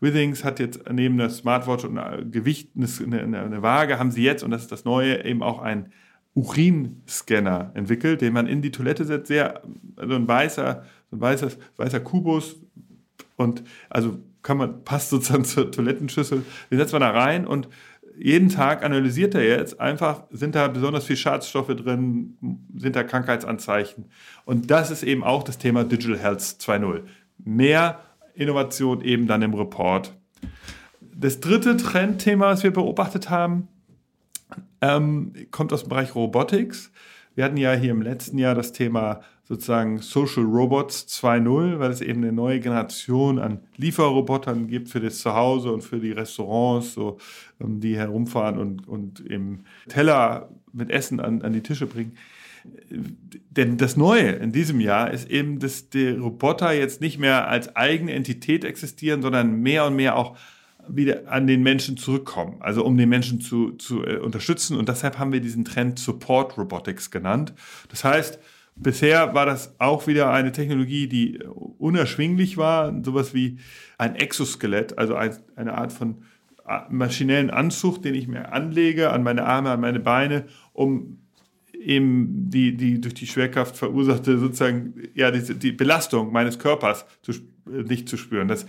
Withings 0.00 0.44
hat 0.44 0.60
jetzt 0.60 0.80
neben 0.90 1.18
der 1.18 1.30
Smartwatch 1.30 1.84
und 1.84 1.98
Gewicht, 2.30 2.70
eine, 2.76 3.22
eine 3.22 3.62
Waage, 3.62 3.98
haben 3.98 4.10
sie 4.10 4.22
jetzt, 4.22 4.42
und 4.42 4.50
das 4.50 4.62
ist 4.62 4.72
das 4.72 4.84
Neue, 4.84 5.24
eben 5.24 5.42
auch 5.42 5.58
ein 5.60 5.92
Urinscanner 6.34 7.72
entwickelt, 7.74 8.20
den 8.20 8.32
man 8.32 8.46
in 8.46 8.62
die 8.62 8.70
Toilette 8.70 9.04
setzt, 9.04 9.26
sehr, 9.26 9.62
also 9.96 10.14
ein 10.14 10.28
weißer, 10.28 10.84
ein 11.10 11.20
weißer, 11.20 11.50
weißer 11.76 12.00
Kubus 12.00 12.56
und 13.36 13.64
also 13.90 14.18
kann 14.42 14.56
man, 14.56 14.84
passt 14.84 15.10
sozusagen 15.10 15.44
zur 15.46 15.70
Toilettenschüssel, 15.70 16.44
den 16.70 16.78
setzt 16.78 16.92
man 16.92 17.02
da 17.02 17.10
rein 17.10 17.46
und 17.46 17.68
jeden 18.20 18.48
Tag 18.48 18.84
analysiert 18.84 19.34
er 19.34 19.44
jetzt 19.44 19.80
einfach, 19.80 20.24
sind 20.30 20.54
da 20.54 20.68
besonders 20.68 21.04
viel 21.04 21.16
Schadstoffe 21.16 21.68
drin, 21.68 22.36
sind 22.76 22.96
da 22.96 23.04
Krankheitsanzeichen. 23.04 24.06
Und 24.44 24.70
das 24.70 24.90
ist 24.90 25.02
eben 25.02 25.22
auch 25.22 25.42
das 25.42 25.58
Thema 25.58 25.84
Digital 25.84 26.18
Health 26.18 26.40
2.0. 26.40 27.02
Mehr 27.38 28.00
Innovation 28.34 29.00
eben 29.02 29.26
dann 29.26 29.42
im 29.42 29.54
Report. 29.54 30.14
Das 31.00 31.40
dritte 31.40 31.76
Trendthema, 31.76 32.46
was 32.46 32.62
wir 32.62 32.72
beobachtet 32.72 33.30
haben, 33.30 33.68
ähm, 34.80 35.32
kommt 35.50 35.72
aus 35.72 35.82
dem 35.82 35.88
Bereich 35.88 36.14
Robotics. 36.14 36.92
Wir 37.34 37.44
hatten 37.44 37.56
ja 37.56 37.72
hier 37.72 37.92
im 37.92 38.02
letzten 38.02 38.38
Jahr 38.38 38.54
das 38.54 38.72
Thema 38.72 39.20
sozusagen 39.48 39.98
Social 40.02 40.44
Robots 40.44 41.06
2.0, 41.08 41.78
weil 41.78 41.90
es 41.90 42.02
eben 42.02 42.22
eine 42.22 42.32
neue 42.32 42.60
Generation 42.60 43.38
an 43.38 43.60
Lieferrobotern 43.78 44.68
gibt 44.68 44.90
für 44.90 45.00
das 45.00 45.20
Zuhause 45.20 45.72
und 45.72 45.82
für 45.82 45.98
die 45.98 46.12
Restaurants, 46.12 46.92
so, 46.92 47.16
ähm, 47.58 47.80
die 47.80 47.96
herumfahren 47.96 48.58
und, 48.58 48.86
und 48.86 49.24
eben 49.24 49.64
Teller 49.88 50.50
mit 50.74 50.90
Essen 50.90 51.18
an, 51.18 51.40
an 51.40 51.54
die 51.54 51.62
Tische 51.62 51.86
bringen. 51.86 52.12
Denn 53.50 53.78
das 53.78 53.96
Neue 53.96 54.32
in 54.32 54.52
diesem 54.52 54.80
Jahr 54.80 55.10
ist 55.10 55.30
eben, 55.30 55.58
dass 55.58 55.88
die 55.88 56.10
Roboter 56.10 56.72
jetzt 56.72 57.00
nicht 57.00 57.18
mehr 57.18 57.48
als 57.48 57.74
eigene 57.74 58.12
Entität 58.12 58.64
existieren, 58.64 59.22
sondern 59.22 59.62
mehr 59.62 59.86
und 59.86 59.96
mehr 59.96 60.16
auch 60.16 60.36
wieder 60.86 61.22
an 61.32 61.46
den 61.46 61.62
Menschen 61.62 61.96
zurückkommen, 61.96 62.56
also 62.60 62.84
um 62.84 62.98
den 62.98 63.08
Menschen 63.08 63.40
zu, 63.40 63.72
zu 63.72 64.04
äh, 64.04 64.18
unterstützen. 64.18 64.76
Und 64.76 64.90
deshalb 64.90 65.18
haben 65.18 65.32
wir 65.32 65.40
diesen 65.40 65.64
Trend 65.64 65.98
Support 65.98 66.58
Robotics 66.58 67.10
genannt. 67.10 67.54
Das 67.88 68.04
heißt, 68.04 68.38
bisher 68.80 69.34
war 69.34 69.46
das 69.46 69.74
auch 69.78 70.06
wieder 70.06 70.30
eine 70.30 70.52
Technologie, 70.52 71.08
die 71.08 71.38
unerschwinglich 71.78 72.56
war, 72.56 72.94
sowas 73.02 73.34
wie 73.34 73.58
ein 73.98 74.16
Exoskelett, 74.16 74.98
also 74.98 75.14
ein, 75.14 75.36
eine 75.56 75.76
Art 75.76 75.92
von 75.92 76.22
äh, 76.66 76.80
maschinellen 76.90 77.50
Anzug, 77.50 78.02
den 78.02 78.14
ich 78.14 78.28
mir 78.28 78.52
anlege 78.52 79.10
an 79.10 79.22
meine 79.22 79.44
Arme, 79.44 79.70
an 79.70 79.80
meine 79.80 80.00
Beine, 80.00 80.46
um 80.72 81.18
eben 81.72 82.50
die, 82.50 82.76
die 82.76 83.00
durch 83.00 83.14
die 83.14 83.26
Schwerkraft 83.26 83.76
verursachte 83.76 84.38
sozusagen 84.38 84.94
ja 85.14 85.30
die, 85.30 85.54
die 85.54 85.72
Belastung 85.72 86.32
meines 86.32 86.58
Körpers 86.58 87.06
zu, 87.22 87.32
nicht 87.66 88.08
zu 88.08 88.16
spüren. 88.16 88.48
Das 88.48 88.66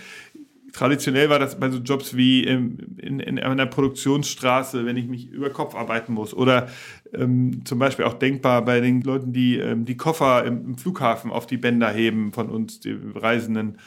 traditionell 0.73 1.29
war 1.29 1.39
das 1.39 1.59
bei 1.59 1.69
so 1.69 1.79
Jobs 1.79 2.15
wie 2.15 2.43
in, 2.43 2.97
in, 2.97 3.19
in 3.19 3.39
einer 3.39 3.65
Produktionsstraße, 3.65 4.85
wenn 4.85 4.97
ich 4.97 5.07
mich 5.07 5.29
über 5.29 5.49
Kopf 5.49 5.75
arbeiten 5.75 6.13
muss. 6.13 6.33
Oder 6.33 6.67
ähm, 7.13 7.65
zum 7.65 7.79
Beispiel 7.79 8.05
auch 8.05 8.13
denkbar 8.13 8.63
bei 8.63 8.79
den 8.79 9.01
Leuten, 9.01 9.33
die 9.33 9.57
ähm, 9.57 9.85
die 9.85 9.97
Koffer 9.97 10.45
im, 10.45 10.65
im, 10.65 10.77
Flughafen 10.77 11.31
auf 11.31 11.47
die 11.47 11.57
Bänder 11.57 11.89
heben 11.89 12.31
von 12.33 12.49
uns, 12.49 12.79
die 12.79 12.97
Reisenden. 13.15 13.77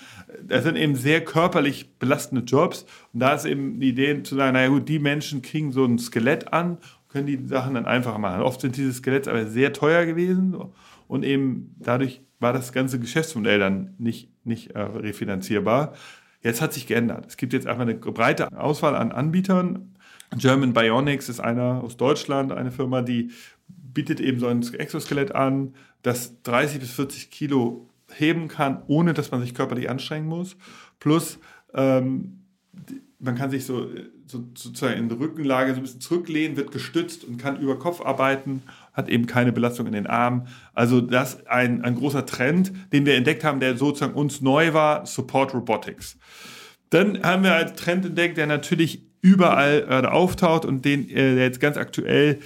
Das 0.43 0.65
sind 0.65 0.77
eben 0.77 0.95
sehr 0.95 1.25
körperlich 1.25 1.99
belastende 1.99 2.45
Jobs. 2.45 2.87
Und 3.13 3.21
da 3.21 3.35
ist 3.35 3.45
eben 3.45 3.81
die 3.81 3.91
Idee 3.91 4.23
zu 4.23 4.35
sagen, 4.35 4.55
naja 4.55 4.69
gut, 4.69 4.89
die 4.89 4.99
Menschen 4.99 5.43
kriegen 5.43 5.73
so 5.73 5.85
ein 5.85 5.99
Skelett 5.99 6.53
an, 6.53 6.79
können 7.09 7.27
die 7.27 7.47
Sachen 7.47 7.75
dann 7.75 7.87
einfach 7.87 8.19
machen. 8.19 8.43
Oft 8.43 8.61
sind 8.61 8.77
diese 8.77 8.93
Skeletts 8.93 9.29
aber 9.29 9.47
sehr 9.47 9.73
teuer 9.73 10.07
gewesen 10.07 10.57
und 11.09 11.25
eben 11.25 11.77
dadurch 11.79 12.23
war 12.41 12.53
das 12.53 12.73
ganze 12.73 12.99
Geschäftsmodell 12.99 13.59
dann 13.59 13.95
nicht, 13.99 14.29
nicht 14.45 14.73
äh, 14.73 14.81
refinanzierbar. 14.81 15.95
Jetzt 16.43 16.61
hat 16.61 16.73
sich 16.73 16.87
geändert. 16.87 17.27
Es 17.29 17.37
gibt 17.37 17.53
jetzt 17.53 17.67
einfach 17.67 17.83
eine 17.83 17.95
breite 17.95 18.49
Auswahl 18.59 18.97
an 18.97 19.13
Anbietern. 19.13 19.95
German 20.37 20.73
Bionics 20.73 21.29
ist 21.29 21.41
einer 21.41 21.83
aus 21.85 21.97
Deutschland, 21.97 22.53
eine 22.53 22.71
Firma, 22.71 23.03
die 23.03 23.31
bietet 23.69 24.21
eben 24.21 24.41
so 24.41 24.47
ein 24.47 24.63
Exoskelett 24.63 25.35
an, 25.35 25.75
das 26.03 26.43
30 26.43 26.81
bis 26.81 26.93
40 26.93 27.31
Kilo 27.31 27.89
heben 28.15 28.49
kann, 28.49 28.83
ohne 28.87 29.15
dass 29.15 29.31
man 29.31 29.41
sich 29.41 29.55
körperlich 29.55 29.91
anstrengen 29.91 30.27
muss. 30.27 30.57
Plus 30.99 31.39
ähm, 31.75 32.39
man 33.19 33.37
kann 33.37 33.51
sich 33.51 33.65
so, 33.65 33.89
so, 34.27 34.45
sozusagen 34.55 34.99
in 34.99 35.09
der 35.09 35.21
Rückenlage 35.21 35.73
so 35.73 35.81
ein 35.81 35.83
bisschen 35.83 36.01
zurücklehnen, 36.01 36.57
wird 36.57 36.73
gestützt 36.73 37.25
und 37.25 37.37
kann 37.37 37.61
über 37.61 37.79
Kopf 37.79 38.01
arbeiten, 38.01 38.63
hat 38.93 39.09
eben 39.09 39.27
keine 39.27 39.53
Belastung 39.53 39.87
in 39.87 39.93
den 39.93 40.07
Armen. 40.07 40.47
Also 40.75 41.01
das 41.01 41.47
ein, 41.47 41.83
ein 41.83 41.95
großer 41.95 42.27
Trend, 42.27 42.73
den 42.93 43.07
wir 43.07 43.15
entdeckt 43.15 43.45
haben, 43.45 43.61
der 43.61 43.77
sozusagen 43.77 44.15
uns 44.15 44.41
neu 44.41 44.75
war, 44.75 45.07
Support 45.07 45.55
Robotics. 45.55 46.19
Dann 46.91 47.23
haben 47.23 47.43
wir 47.43 47.55
einen 47.55 47.75
Trend 47.75 48.05
entdeckt, 48.05 48.37
der 48.37 48.47
natürlich 48.47 49.03
überall 49.23 49.87
äh, 49.89 50.07
auftaucht 50.07 50.65
und 50.65 50.85
den, 50.85 51.09
äh, 51.09 51.35
der 51.35 51.45
jetzt 51.45 51.61
ganz 51.61 51.77
aktuell 51.77 52.41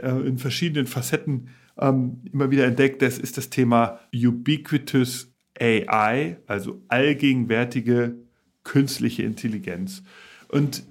äh, 0.00 0.08
in 0.08 0.38
verschiedenen 0.38 0.86
Facetten 0.86 1.48
ähm, 1.78 2.22
immer 2.32 2.50
wieder 2.50 2.64
entdeckt, 2.66 3.02
das 3.02 3.18
ist 3.18 3.36
das 3.36 3.50
Thema 3.50 4.00
Ubiquitous 4.14 5.32
AI, 5.58 6.36
also 6.46 6.80
allgegenwärtige 6.88 8.16
künstliche 8.64 9.22
Intelligenz. 9.22 10.02
Und 10.48 10.84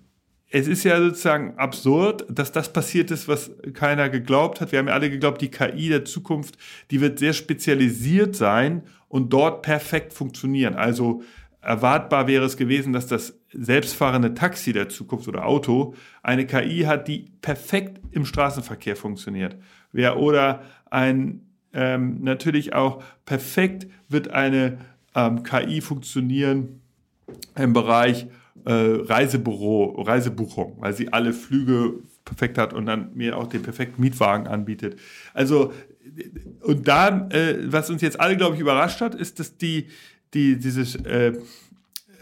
es 0.51 0.67
ist 0.67 0.83
ja 0.83 0.99
sozusagen 0.99 1.57
absurd, 1.57 2.25
dass 2.29 2.51
das 2.51 2.73
passiert 2.73 3.11
ist, 3.11 3.27
was 3.27 3.51
keiner 3.73 4.09
geglaubt 4.09 4.61
hat. 4.61 4.71
Wir 4.71 4.79
haben 4.79 4.87
ja 4.87 4.93
alle 4.93 5.09
geglaubt, 5.09 5.41
die 5.41 5.51
KI 5.51 5.89
der 5.89 6.05
Zukunft, 6.05 6.57
die 6.89 7.01
wird 7.01 7.19
sehr 7.19 7.33
spezialisiert 7.33 8.35
sein 8.35 8.83
und 9.07 9.31
dort 9.31 9.61
perfekt 9.61 10.11
funktionieren. 10.11 10.73
Also 10.73 11.21
erwartbar 11.61 12.27
wäre 12.27 12.45
es 12.45 12.57
gewesen, 12.57 12.93
dass 12.93 13.05
das 13.05 13.37
selbstfahrende 13.51 14.33
Taxi 14.33 14.73
der 14.73 14.89
Zukunft 14.89 15.27
oder 15.27 15.45
Auto 15.45 15.93
eine 16.23 16.45
KI 16.45 16.81
hat, 16.81 17.07
die 17.07 17.31
perfekt 17.41 17.99
im 18.11 18.25
Straßenverkehr 18.25 18.95
funktioniert. 18.95 19.55
Oder 19.93 20.63
ein 20.89 21.41
ähm, 21.73 22.23
natürlich 22.23 22.73
auch 22.73 23.03
perfekt 23.25 23.87
wird 24.07 24.29
eine 24.29 24.79
ähm, 25.15 25.43
KI 25.43 25.81
funktionieren 25.81 26.81
im 27.55 27.73
Bereich 27.73 28.27
äh, 28.65 28.71
Reisebüro, 28.71 30.01
Reisebuchung, 30.01 30.77
weil 30.79 30.93
sie 30.93 31.11
alle 31.11 31.33
Flüge 31.33 31.95
perfekt 32.25 32.57
hat 32.57 32.73
und 32.73 32.85
dann 32.85 33.15
mir 33.15 33.37
auch 33.37 33.47
den 33.47 33.61
perfekten 33.61 34.01
Mietwagen 34.01 34.47
anbietet. 34.47 34.99
Also, 35.33 35.73
und 36.61 36.87
da, 36.87 37.29
äh, 37.29 37.71
was 37.71 37.89
uns 37.89 38.01
jetzt 38.01 38.19
alle, 38.19 38.37
glaube 38.37 38.55
ich, 38.55 38.61
überrascht 38.61 39.01
hat, 39.01 39.15
ist, 39.15 39.39
dass 39.39 39.57
die, 39.57 39.87
die, 40.33 40.57
dieses, 40.57 40.95
äh, 40.95 41.33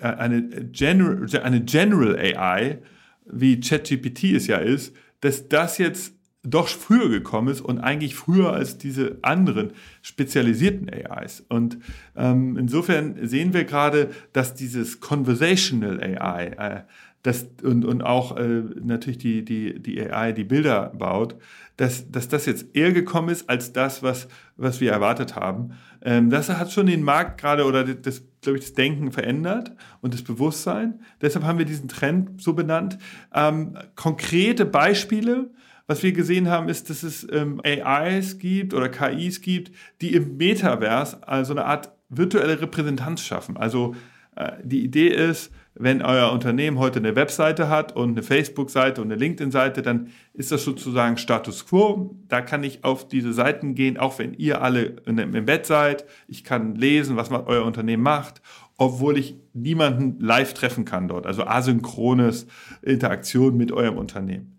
eine, 0.01 0.43
General, 0.71 1.27
eine 1.41 1.61
General 1.61 2.15
AI, 2.17 2.79
wie 3.25 3.59
ChatGPT 3.59 4.35
es 4.35 4.47
ja 4.47 4.57
ist, 4.57 4.95
dass 5.21 5.49
das 5.49 5.77
jetzt 5.77 6.13
doch 6.49 6.67
früher 6.67 7.09
gekommen 7.09 7.49
ist 7.49 7.61
und 7.61 7.79
eigentlich 7.79 8.15
früher 8.15 8.53
als 8.53 8.77
diese 8.77 9.17
anderen 9.21 9.71
spezialisierten 10.01 10.89
AIs. 10.89 11.43
Und 11.49 11.77
ähm, 12.15 12.57
insofern 12.57 13.27
sehen 13.27 13.53
wir 13.53 13.65
gerade, 13.65 14.11
dass 14.33 14.53
dieses 14.53 14.99
Conversational 14.99 16.01
AI 16.01 16.45
äh, 16.45 16.81
das, 17.23 17.47
und, 17.61 17.83
und 17.83 18.03
auch 18.03 18.37
äh, 18.37 18.63
natürlich 18.81 19.17
die, 19.17 19.43
die, 19.43 19.79
die 19.81 20.01
AI, 20.01 20.31
die 20.31 20.45
Bilder 20.45 20.93
baut, 20.97 21.35
dass, 21.75 22.09
dass 22.09 22.29
das 22.29 22.45
jetzt 22.45 22.67
eher 22.73 22.93
gekommen 22.93 23.29
ist 23.29 23.49
als 23.49 23.73
das, 23.73 24.01
was, 24.01 24.29
was 24.55 24.79
wir 24.79 24.91
erwartet 24.91 25.35
haben. 25.35 25.71
Ähm, 26.01 26.29
das 26.29 26.49
hat 26.49 26.71
schon 26.71 26.85
den 26.85 27.03
Markt 27.03 27.41
gerade 27.41 27.65
oder 27.65 27.83
das, 27.83 28.23
glaube 28.41 28.59
ich, 28.59 28.65
das 28.65 28.73
Denken 28.73 29.11
verändert 29.11 29.73
und 30.01 30.13
das 30.13 30.21
Bewusstsein. 30.21 31.01
Deshalb 31.21 31.43
haben 31.43 31.57
wir 31.57 31.65
diesen 31.65 31.89
Trend 31.89 32.41
so 32.41 32.53
benannt. 32.53 32.97
Ähm, 33.33 33.77
konkrete 33.95 34.65
Beispiele, 34.65 35.49
was 35.87 36.03
wir 36.03 36.11
gesehen 36.11 36.49
haben, 36.49 36.69
ist, 36.69 36.89
dass 36.89 37.03
es 37.03 37.25
ähm, 37.31 37.61
AIs 37.63 38.37
gibt 38.37 38.73
oder 38.73 38.89
KIs 38.89 39.41
gibt, 39.41 39.71
die 40.01 40.13
im 40.13 40.37
Metaverse 40.37 41.27
also 41.27 41.53
eine 41.53 41.65
Art 41.65 41.91
virtuelle 42.09 42.61
Repräsentanz 42.61 43.21
schaffen. 43.21 43.57
Also 43.57 43.95
äh, 44.35 44.51
die 44.63 44.83
Idee 44.83 45.07
ist, 45.07 45.51
wenn 45.79 46.01
euer 46.01 46.31
Unternehmen 46.31 46.79
heute 46.79 46.99
eine 46.99 47.15
Webseite 47.15 47.69
hat 47.69 47.95
und 47.95 48.11
eine 48.11 48.23
Facebook-Seite 48.23 49.01
und 49.01 49.07
eine 49.11 49.19
LinkedIn-Seite, 49.19 49.81
dann 49.81 50.09
ist 50.33 50.51
das 50.51 50.63
sozusagen 50.63 51.17
Status 51.17 51.67
quo. 51.67 52.15
Da 52.27 52.41
kann 52.41 52.63
ich 52.63 52.83
auf 52.83 53.07
diese 53.07 53.31
Seiten 53.31 53.75
gehen, 53.75 53.97
auch 53.97 54.17
wenn 54.17 54.33
ihr 54.33 54.61
alle 54.61 54.95
im 55.05 55.45
Bett 55.45 55.65
seid. 55.67 56.05
Ich 56.27 56.43
kann 56.43 56.75
lesen, 56.75 57.15
was 57.15 57.29
euer 57.31 57.63
Unternehmen 57.63 58.03
macht, 58.03 58.41
obwohl 58.77 59.17
ich 59.17 59.35
niemanden 59.53 60.19
live 60.19 60.53
treffen 60.53 60.83
kann 60.83 61.07
dort. 61.07 61.27
Also 61.27 61.43
asynchrones 61.45 62.47
Interaktion 62.81 63.55
mit 63.55 63.71
eurem 63.71 63.97
Unternehmen. 63.97 64.56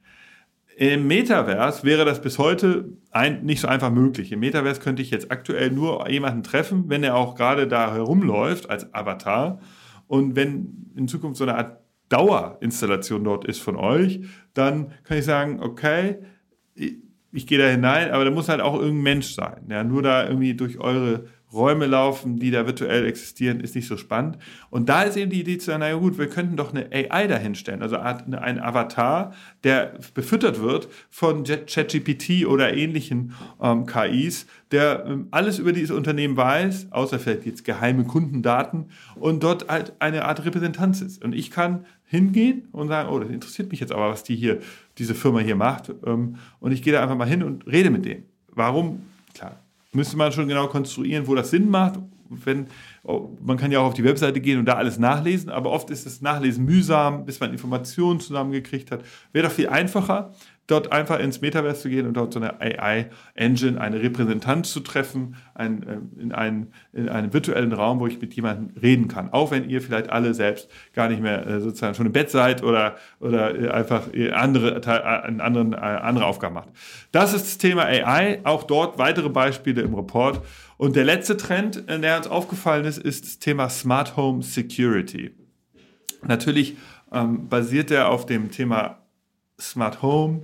Im 0.78 1.08
Metaverse 1.08 1.82
wäre 1.82 2.04
das 2.04 2.22
bis 2.22 2.38
heute 2.38 2.92
ein, 3.10 3.44
nicht 3.44 3.60
so 3.60 3.66
einfach 3.66 3.90
möglich. 3.90 4.30
Im 4.30 4.38
Metaverse 4.38 4.80
könnte 4.80 5.02
ich 5.02 5.10
jetzt 5.10 5.32
aktuell 5.32 5.72
nur 5.72 6.08
jemanden 6.08 6.44
treffen, 6.44 6.84
wenn 6.86 7.02
er 7.02 7.16
auch 7.16 7.34
gerade 7.34 7.66
da 7.66 7.92
herumläuft 7.92 8.70
als 8.70 8.94
Avatar. 8.94 9.58
Und 10.06 10.36
wenn 10.36 10.92
in 10.94 11.08
Zukunft 11.08 11.36
so 11.36 11.42
eine 11.42 11.56
Art 11.56 11.80
Dauerinstallation 12.10 13.24
dort 13.24 13.44
ist 13.44 13.60
von 13.60 13.74
euch, 13.74 14.20
dann 14.54 14.92
kann 15.02 15.18
ich 15.18 15.24
sagen, 15.24 15.58
okay, 15.60 16.18
ich, 16.76 16.98
ich 17.32 17.48
gehe 17.48 17.58
da 17.58 17.66
hinein, 17.66 18.12
aber 18.12 18.24
da 18.24 18.30
muss 18.30 18.48
halt 18.48 18.60
auch 18.60 18.74
irgendein 18.74 19.02
Mensch 19.02 19.34
sein. 19.34 19.66
Ja, 19.68 19.82
nur 19.82 20.02
da 20.02 20.28
irgendwie 20.28 20.54
durch 20.54 20.78
eure 20.78 21.24
Räume 21.52 21.86
laufen, 21.86 22.38
die 22.38 22.50
da 22.50 22.66
virtuell 22.66 23.06
existieren, 23.06 23.60
ist 23.60 23.74
nicht 23.74 23.88
so 23.88 23.96
spannend. 23.96 24.38
Und 24.70 24.88
da 24.88 25.02
ist 25.02 25.16
eben 25.16 25.30
die 25.30 25.40
Idee 25.40 25.58
zu 25.58 25.66
sagen, 25.66 25.80
naja 25.80 25.96
gut, 25.96 26.18
wir 26.18 26.28
könnten 26.28 26.56
doch 26.56 26.74
eine 26.74 26.90
AI 26.92 27.26
dahinstellen, 27.26 27.82
also 27.82 27.96
ein 27.96 28.60
Avatar, 28.60 29.32
der 29.64 29.94
befüttert 30.14 30.60
wird 30.60 30.88
von 31.10 31.44
ChatGPT 31.44 32.46
oder 32.46 32.74
ähnlichen 32.74 33.32
ähm, 33.62 33.86
KIs, 33.86 34.46
der 34.70 35.04
ähm, 35.06 35.28
alles 35.30 35.58
über 35.58 35.72
dieses 35.72 35.90
Unternehmen 35.90 36.36
weiß, 36.36 36.88
außer 36.90 37.18
vielleicht 37.18 37.46
jetzt 37.46 37.64
geheime 37.64 38.04
Kundendaten 38.04 38.86
und 39.14 39.42
dort 39.42 39.68
halt 39.68 39.94
eine 40.00 40.26
Art 40.26 40.44
Repräsentanz 40.44 41.00
ist. 41.00 41.24
Und 41.24 41.34
ich 41.34 41.50
kann 41.50 41.86
hingehen 42.04 42.68
und 42.72 42.88
sagen, 42.88 43.08
oh, 43.08 43.18
das 43.18 43.30
interessiert 43.30 43.70
mich 43.70 43.80
jetzt 43.80 43.92
aber, 43.92 44.10
was 44.10 44.22
die 44.22 44.36
hier, 44.36 44.60
diese 44.98 45.14
Firma 45.14 45.40
hier 45.40 45.56
macht. 45.56 45.92
Ähm, 46.04 46.36
und 46.60 46.72
ich 46.72 46.82
gehe 46.82 46.92
da 46.92 47.02
einfach 47.02 47.16
mal 47.16 47.28
hin 47.28 47.42
und 47.42 47.66
rede 47.66 47.90
mit 47.90 48.04
denen. 48.04 48.24
Warum? 48.48 49.02
Klar, 49.34 49.60
müsste 49.92 50.16
man 50.16 50.32
schon 50.32 50.48
genau 50.48 50.68
konstruieren, 50.68 51.26
wo 51.26 51.34
das 51.34 51.50
Sinn 51.50 51.70
macht. 51.70 51.98
Wenn, 52.30 52.66
man 53.40 53.56
kann 53.56 53.72
ja 53.72 53.80
auch 53.80 53.86
auf 53.86 53.94
die 53.94 54.04
Webseite 54.04 54.40
gehen 54.40 54.58
und 54.58 54.66
da 54.66 54.74
alles 54.74 54.98
nachlesen, 54.98 55.48
aber 55.48 55.70
oft 55.70 55.88
ist 55.88 56.04
das 56.04 56.20
Nachlesen 56.20 56.66
mühsam, 56.66 57.24
bis 57.24 57.40
man 57.40 57.52
Informationen 57.52 58.20
zusammengekriegt 58.20 58.90
hat. 58.90 59.02
Wäre 59.32 59.48
doch 59.48 59.54
viel 59.54 59.68
einfacher, 59.68 60.34
dort 60.68 60.92
einfach 60.92 61.18
ins 61.18 61.40
Metaverse 61.40 61.82
zu 61.82 61.88
gehen 61.88 62.06
und 62.06 62.14
dort 62.14 62.32
so 62.32 62.40
eine 62.40 62.60
AI-Engine, 62.60 63.80
eine 63.80 64.00
Repräsentanz 64.00 64.70
zu 64.70 64.80
treffen, 64.80 65.34
ein, 65.54 65.82
äh, 65.82 66.22
in, 66.22 66.32
einen, 66.32 66.72
in 66.92 67.08
einem 67.08 67.32
virtuellen 67.32 67.72
Raum, 67.72 67.98
wo 67.98 68.06
ich 68.06 68.20
mit 68.20 68.34
jemandem 68.34 68.76
reden 68.80 69.08
kann. 69.08 69.32
Auch 69.32 69.50
wenn 69.50 69.68
ihr 69.68 69.80
vielleicht 69.80 70.10
alle 70.10 70.34
selbst 70.34 70.70
gar 70.94 71.08
nicht 71.08 71.22
mehr 71.22 71.46
äh, 71.46 71.60
sozusagen 71.60 71.94
schon 71.94 72.06
im 72.06 72.12
Bett 72.12 72.30
seid 72.30 72.62
oder, 72.62 72.96
oder 73.18 73.74
einfach 73.74 74.08
andere, 74.32 74.76
äh, 74.76 75.40
anderen, 75.40 75.74
andere 75.74 76.26
Aufgaben 76.26 76.54
macht. 76.54 76.68
Das 77.12 77.32
ist 77.32 77.46
das 77.46 77.58
Thema 77.58 77.84
AI. 77.86 78.40
Auch 78.44 78.62
dort 78.62 78.98
weitere 78.98 79.30
Beispiele 79.30 79.80
im 79.80 79.94
Report. 79.94 80.42
Und 80.76 80.94
der 80.96 81.04
letzte 81.04 81.36
Trend, 81.36 81.84
der 81.88 82.18
uns 82.18 82.28
aufgefallen 82.28 82.84
ist, 82.84 82.98
ist 82.98 83.24
das 83.24 83.38
Thema 83.38 83.68
Smart 83.70 84.16
Home 84.16 84.42
Security. 84.42 85.34
Natürlich 86.26 86.76
ähm, 87.10 87.48
basiert 87.48 87.90
er 87.90 88.10
auf 88.10 88.26
dem 88.26 88.50
Thema 88.50 88.98
Smart 89.60 90.02
Home, 90.02 90.42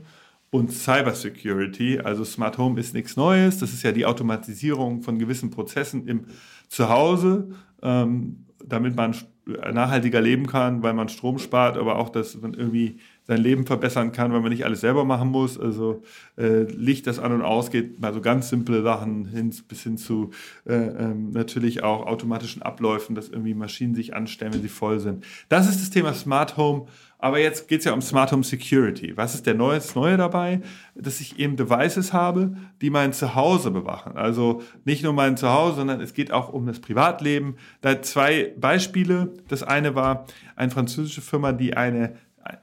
und 0.54 0.70
Cybersecurity. 0.70 1.98
Also 1.98 2.22
Smart 2.22 2.58
Home 2.58 2.78
ist 2.78 2.94
nichts 2.94 3.16
Neues. 3.16 3.58
Das 3.58 3.72
ist 3.72 3.82
ja 3.82 3.90
die 3.90 4.06
Automatisierung 4.06 5.02
von 5.02 5.18
gewissen 5.18 5.50
Prozessen 5.50 6.06
im 6.06 6.26
Zuhause, 6.68 7.48
ähm, 7.82 8.44
damit 8.64 8.94
man 8.94 9.16
nachhaltiger 9.44 10.20
leben 10.20 10.46
kann, 10.46 10.84
weil 10.84 10.94
man 10.94 11.08
Strom 11.08 11.40
spart, 11.40 11.76
aber 11.76 11.98
auch, 11.98 12.08
dass 12.08 12.40
man 12.40 12.54
irgendwie 12.54 13.00
sein 13.26 13.40
Leben 13.40 13.66
verbessern 13.66 14.12
kann, 14.12 14.32
weil 14.32 14.40
man 14.40 14.50
nicht 14.50 14.64
alles 14.64 14.80
selber 14.80 15.04
machen 15.04 15.30
muss. 15.30 15.58
Also 15.58 16.02
äh, 16.36 16.62
Licht, 16.64 17.06
das 17.06 17.18
an 17.18 17.32
und 17.32 17.42
ausgeht, 17.42 18.00
mal 18.00 18.12
so 18.12 18.20
ganz 18.20 18.48
simple 18.48 18.82
Sachen 18.82 19.26
hin, 19.26 19.54
bis 19.68 19.82
hin 19.82 19.96
zu 19.96 20.30
äh, 20.66 20.74
ähm, 20.74 21.30
natürlich 21.30 21.82
auch 21.82 22.06
automatischen 22.06 22.62
Abläufen, 22.62 23.14
dass 23.14 23.28
irgendwie 23.28 23.54
Maschinen 23.54 23.94
sich 23.94 24.14
anstellen, 24.14 24.54
wenn 24.54 24.62
sie 24.62 24.68
voll 24.68 25.00
sind. 25.00 25.24
Das 25.48 25.68
ist 25.68 25.80
das 25.80 25.90
Thema 25.90 26.12
Smart 26.12 26.56
Home 26.56 26.86
aber 27.24 27.38
jetzt 27.38 27.68
geht 27.68 27.78
es 27.78 27.86
ja 27.86 27.94
um 27.94 28.02
Smart 28.02 28.32
Home 28.32 28.44
Security. 28.44 29.16
Was 29.16 29.34
ist 29.34 29.46
der 29.46 29.54
Neue, 29.54 29.76
das 29.76 29.94
Neue 29.94 30.18
dabei? 30.18 30.60
Dass 30.94 31.22
ich 31.22 31.38
eben 31.38 31.56
Devices 31.56 32.12
habe, 32.12 32.54
die 32.82 32.90
mein 32.90 33.14
Zuhause 33.14 33.70
bewachen. 33.70 34.18
Also 34.18 34.60
nicht 34.84 35.02
nur 35.02 35.14
mein 35.14 35.38
Zuhause, 35.38 35.76
sondern 35.76 36.02
es 36.02 36.12
geht 36.12 36.32
auch 36.32 36.52
um 36.52 36.66
das 36.66 36.80
Privatleben. 36.80 37.56
Da 37.80 38.02
zwei 38.02 38.52
Beispiele. 38.58 39.32
Das 39.48 39.62
eine 39.62 39.94
war 39.94 40.26
eine 40.54 40.70
französische 40.70 41.22
Firma, 41.22 41.52
die 41.52 41.74
eine 41.74 42.14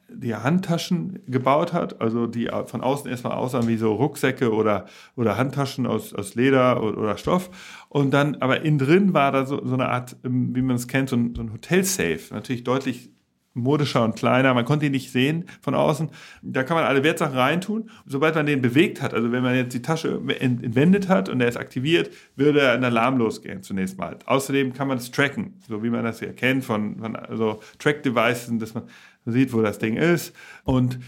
die 0.09 0.35
Handtaschen 0.35 1.19
gebaut 1.27 1.73
hat, 1.73 2.01
also 2.01 2.27
die 2.27 2.50
von 2.65 2.81
außen 2.81 3.09
erstmal 3.09 3.33
aussahen 3.33 3.67
wie 3.67 3.77
so 3.77 3.93
Rucksäcke 3.93 4.53
oder, 4.53 4.85
oder 5.15 5.38
Handtaschen 5.38 5.88
aus, 5.88 6.13
aus 6.13 6.35
Leder 6.35 6.83
oder, 6.83 6.97
oder 6.97 7.17
Stoff. 7.17 7.50
Und 7.89 8.11
dann, 8.11 8.35
aber 8.35 8.61
innen 8.61 8.77
drin 8.77 9.13
war 9.13 9.31
da 9.31 9.45
so, 9.45 9.65
so 9.65 9.73
eine 9.73 9.89
Art, 9.89 10.15
ähm, 10.23 10.55
wie 10.55 10.61
man 10.61 10.75
es 10.75 10.88
kennt, 10.88 11.09
so 11.09 11.15
ein, 11.15 11.33
so 11.35 11.41
ein 11.41 11.53
Hotel-Safe. 11.53 12.21
Natürlich 12.31 12.63
deutlich 12.63 13.11
modischer 13.53 14.03
und 14.03 14.15
kleiner, 14.15 14.53
man 14.53 14.65
konnte 14.65 14.85
ihn 14.85 14.93
nicht 14.93 15.11
sehen 15.11 15.45
von 15.61 15.75
außen. 15.75 16.09
Da 16.41 16.63
kann 16.63 16.77
man 16.77 16.85
alle 16.85 17.03
Wertsachen 17.03 17.37
reintun. 17.37 17.89
Sobald 18.05 18.35
man 18.35 18.46
den 18.46 18.61
bewegt 18.61 19.01
hat, 19.01 19.13
also 19.13 19.31
wenn 19.31 19.44
man 19.44 19.55
jetzt 19.55 19.74
die 19.74 19.81
Tasche 19.81 20.22
entwendet 20.39 21.09
hat 21.09 21.27
und 21.27 21.41
er 21.41 21.50
ist 21.50 21.57
aktiviert, 21.57 22.11
würde 22.35 22.72
ein 22.72 22.83
Alarm 22.83 23.17
losgehen 23.17 23.61
zunächst 23.61 23.98
mal. 23.98 24.17
Außerdem 24.25 24.74
kann 24.74 24.87
man 24.87 24.98
es 24.98 25.11
tracken, 25.11 25.55
so 25.67 25.83
wie 25.83 25.89
man 25.89 26.05
das 26.05 26.22
ja 26.22 26.31
kennt 26.31 26.63
von, 26.63 27.00
von 27.00 27.15
also 27.15 27.59
Track-Devices, 27.79 28.57
dass 28.57 28.74
man 28.74 28.83
sieht, 29.25 29.53
wo 29.53 29.62
das 29.62 29.79
Ding 29.79 29.98
ist. 29.98 30.34
Und 30.64 31.00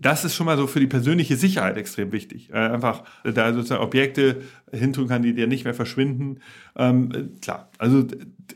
das 0.00 0.24
ist 0.24 0.34
schon 0.34 0.46
mal 0.46 0.56
so 0.56 0.66
für 0.66 0.80
die 0.80 0.86
persönliche 0.86 1.36
Sicherheit 1.36 1.76
extrem 1.76 2.12
wichtig. 2.12 2.50
Äh, 2.50 2.56
einfach 2.56 3.02
da 3.24 3.52
sozusagen 3.52 3.82
Objekte 3.82 4.42
hintun 4.72 5.08
kann, 5.08 5.22
die 5.22 5.34
dir 5.34 5.46
nicht 5.46 5.64
mehr 5.64 5.74
verschwinden. 5.74 6.38
Ähm, 6.76 7.32
klar, 7.42 7.68
also 7.78 8.06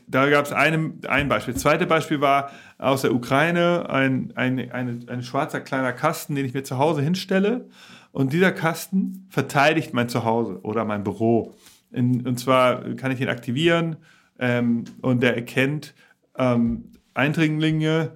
da 0.07 0.29
gab 0.29 0.45
es 0.45 0.51
ein 0.51 0.99
Beispiel. 1.01 1.53
Das 1.53 1.61
zweite 1.61 1.85
Beispiel 1.85 2.21
war 2.21 2.51
aus 2.77 3.01
der 3.01 3.13
Ukraine 3.13 3.89
ein, 3.89 4.31
ein, 4.35 4.71
ein, 4.71 5.05
ein 5.07 5.23
schwarzer 5.23 5.59
kleiner 5.59 5.93
Kasten, 5.93 6.35
den 6.35 6.45
ich 6.45 6.53
mir 6.53 6.63
zu 6.63 6.77
Hause 6.77 7.01
hinstelle. 7.01 7.67
Und 8.11 8.31
dieser 8.31 8.51
Kasten 8.51 9.27
verteidigt 9.29 9.93
mein 9.93 10.07
Zuhause 10.07 10.59
oder 10.61 10.85
mein 10.85 11.03
Büro. 11.03 11.55
In, 11.91 12.25
und 12.25 12.39
zwar 12.39 12.95
kann 12.95 13.11
ich 13.11 13.19
ihn 13.19 13.29
aktivieren 13.29 13.97
ähm, 14.39 14.85
und 15.01 15.21
der 15.21 15.35
erkennt 15.35 15.93
ähm, 16.37 16.85
Eindringlinge, 17.13 18.11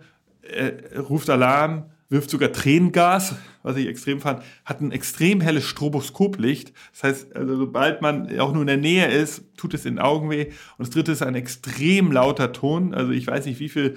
äh, 0.50 0.98
ruft 0.98 1.30
Alarm, 1.30 1.86
wirft 2.10 2.30
sogar 2.30 2.52
Tränengas, 2.52 3.36
was 3.64 3.76
ich 3.76 3.88
extrem 3.88 4.22
fand, 4.22 4.42
hat 4.64 4.82
ein 4.82 4.92
extrem 4.92 5.42
helles 5.42 5.66
Stroboskoplicht. 5.66 6.74
Das 6.94 7.04
heißt, 7.04 7.36
also 7.36 7.58
sobald 7.58 8.02
man 8.02 8.40
auch 8.40 8.54
nur 8.54 8.62
in 8.62 8.68
der 8.68 8.78
Nähe 8.78 9.08
ist, 9.08 9.44
tut 9.58 9.74
es 9.74 9.86
in 9.86 9.96
den 9.96 10.00
Augen 10.00 10.30
weh. 10.30 10.46
Und 10.46 10.88
das 10.88 10.90
dritte 10.90 11.12
ist 11.12 11.22
ein 11.22 11.36
extrem 11.36 12.12
lauter 12.12 12.54
Ton. 12.54 12.94
Also 12.94 13.12
ich 13.12 13.28
weiß 13.28 13.46
nicht, 13.46 13.60
wie 13.60 13.70
viel 13.70 13.96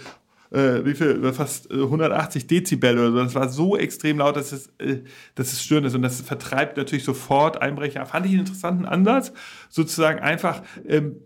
äh, 0.51 0.85
wie 0.85 0.95
viel, 0.95 1.33
fast 1.33 1.71
180 1.71 2.47
Dezibel 2.47 2.99
oder 2.99 3.13
so. 3.13 3.23
Das 3.23 3.35
war 3.35 3.49
so 3.49 3.77
extrem 3.77 4.19
laut, 4.19 4.35
dass 4.35 4.51
es, 4.51 4.67
äh, 4.79 5.03
dass 5.37 5.53
es 5.53 5.63
störend 5.63 5.87
ist. 5.87 5.95
Und 5.95 6.03
das 6.03 6.21
vertreibt 6.21 6.77
natürlich 6.77 7.05
sofort 7.05 7.63
Einbrecher. 7.63 8.05
Fand 8.07 8.27
ich 8.27 8.33
einen 8.33 8.41
interessanten 8.41 8.85
Ansatz. 8.85 9.33
Sozusagen 9.69 10.19
einfach 10.19 10.63
ähm, 10.89 11.17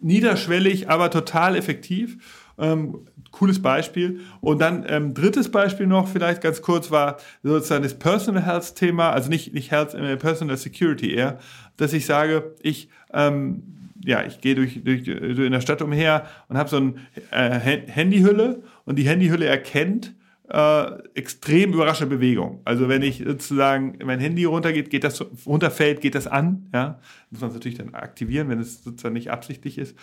niederschwellig, 0.00 0.88
aber 0.88 1.10
total 1.10 1.56
effektiv. 1.56 2.18
Ähm, 2.58 3.06
cooles 3.32 3.60
Beispiel. 3.60 4.20
Und 4.40 4.60
dann 4.60 4.84
ähm, 4.88 5.14
drittes 5.14 5.50
Beispiel 5.50 5.86
noch, 5.86 6.08
vielleicht 6.08 6.42
ganz 6.42 6.62
kurz, 6.62 6.90
war 6.90 7.18
sozusagen 7.42 7.82
das 7.82 7.98
Personal 7.98 8.44
Health 8.44 8.74
Thema, 8.76 9.10
also 9.10 9.28
nicht, 9.28 9.52
nicht 9.52 9.70
Health, 9.70 9.94
äh, 9.94 10.16
Personal 10.16 10.56
Security 10.56 11.12
eher, 11.14 11.38
dass 11.76 11.92
ich 11.92 12.06
sage, 12.06 12.54
ich, 12.62 12.88
ähm, 13.12 13.62
ja, 14.04 14.24
ich 14.24 14.40
gehe 14.40 14.54
durch, 14.54 14.82
durch, 14.84 15.04
durch 15.04 15.38
in 15.38 15.52
der 15.52 15.60
Stadt 15.60 15.82
umher 15.82 16.26
und 16.48 16.56
habe 16.56 16.70
so 16.70 16.76
eine 16.76 16.94
äh, 17.30 17.80
Handyhülle 17.88 18.62
und 18.84 18.98
die 18.98 19.06
Handyhülle 19.06 19.46
erkennt, 19.46 20.14
äh, 20.48 21.02
extrem 21.14 21.72
überraschende 21.72 22.14
Bewegung. 22.14 22.60
Also 22.64 22.88
wenn 22.88 23.02
ich 23.02 23.24
sozusagen 23.26 23.98
mein 24.04 24.20
Handy 24.20 24.44
runtergeht, 24.44 24.90
geht 24.90 25.04
das 25.04 25.24
runterfällt, 25.44 26.00
geht 26.00 26.14
das 26.14 26.26
an. 26.26 26.68
Ja, 26.72 27.00
muss 27.30 27.40
man 27.40 27.50
es 27.50 27.54
natürlich 27.54 27.78
dann 27.78 27.94
aktivieren, 27.94 28.48
wenn 28.48 28.60
es 28.60 28.84
sozusagen 28.84 29.14
nicht 29.14 29.30
absichtlich 29.30 29.76
ist. 29.76 29.96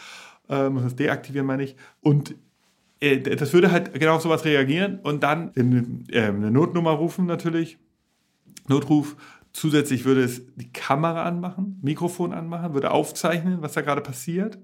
Muss 0.48 0.84
es 0.84 0.96
deaktivieren, 0.96 1.48
meine 1.48 1.64
ich. 1.64 1.76
Und 2.02 2.36
äh, 3.00 3.20
das 3.20 3.54
würde 3.54 3.72
halt 3.72 3.94
genau 3.94 4.16
auf 4.16 4.22
sowas 4.22 4.46
reagieren 4.46 5.00
und 5.00 5.24
dann 5.24 5.52
äh, 5.56 6.22
eine 6.22 6.52
Notnummer 6.52 6.92
rufen 6.92 7.26
natürlich. 7.26 7.78
Notruf. 8.68 9.16
Zusätzlich 9.52 10.04
würde 10.06 10.24
es 10.24 10.42
die 10.56 10.72
Kamera 10.72 11.24
anmachen, 11.24 11.80
Mikrofon 11.84 12.34
anmachen, 12.34 12.74
würde 12.74 12.92
aufzeichnen, 12.92 13.62
was 13.62 13.74
da 13.74 13.82
gerade 13.82 14.02
passiert 14.02 14.58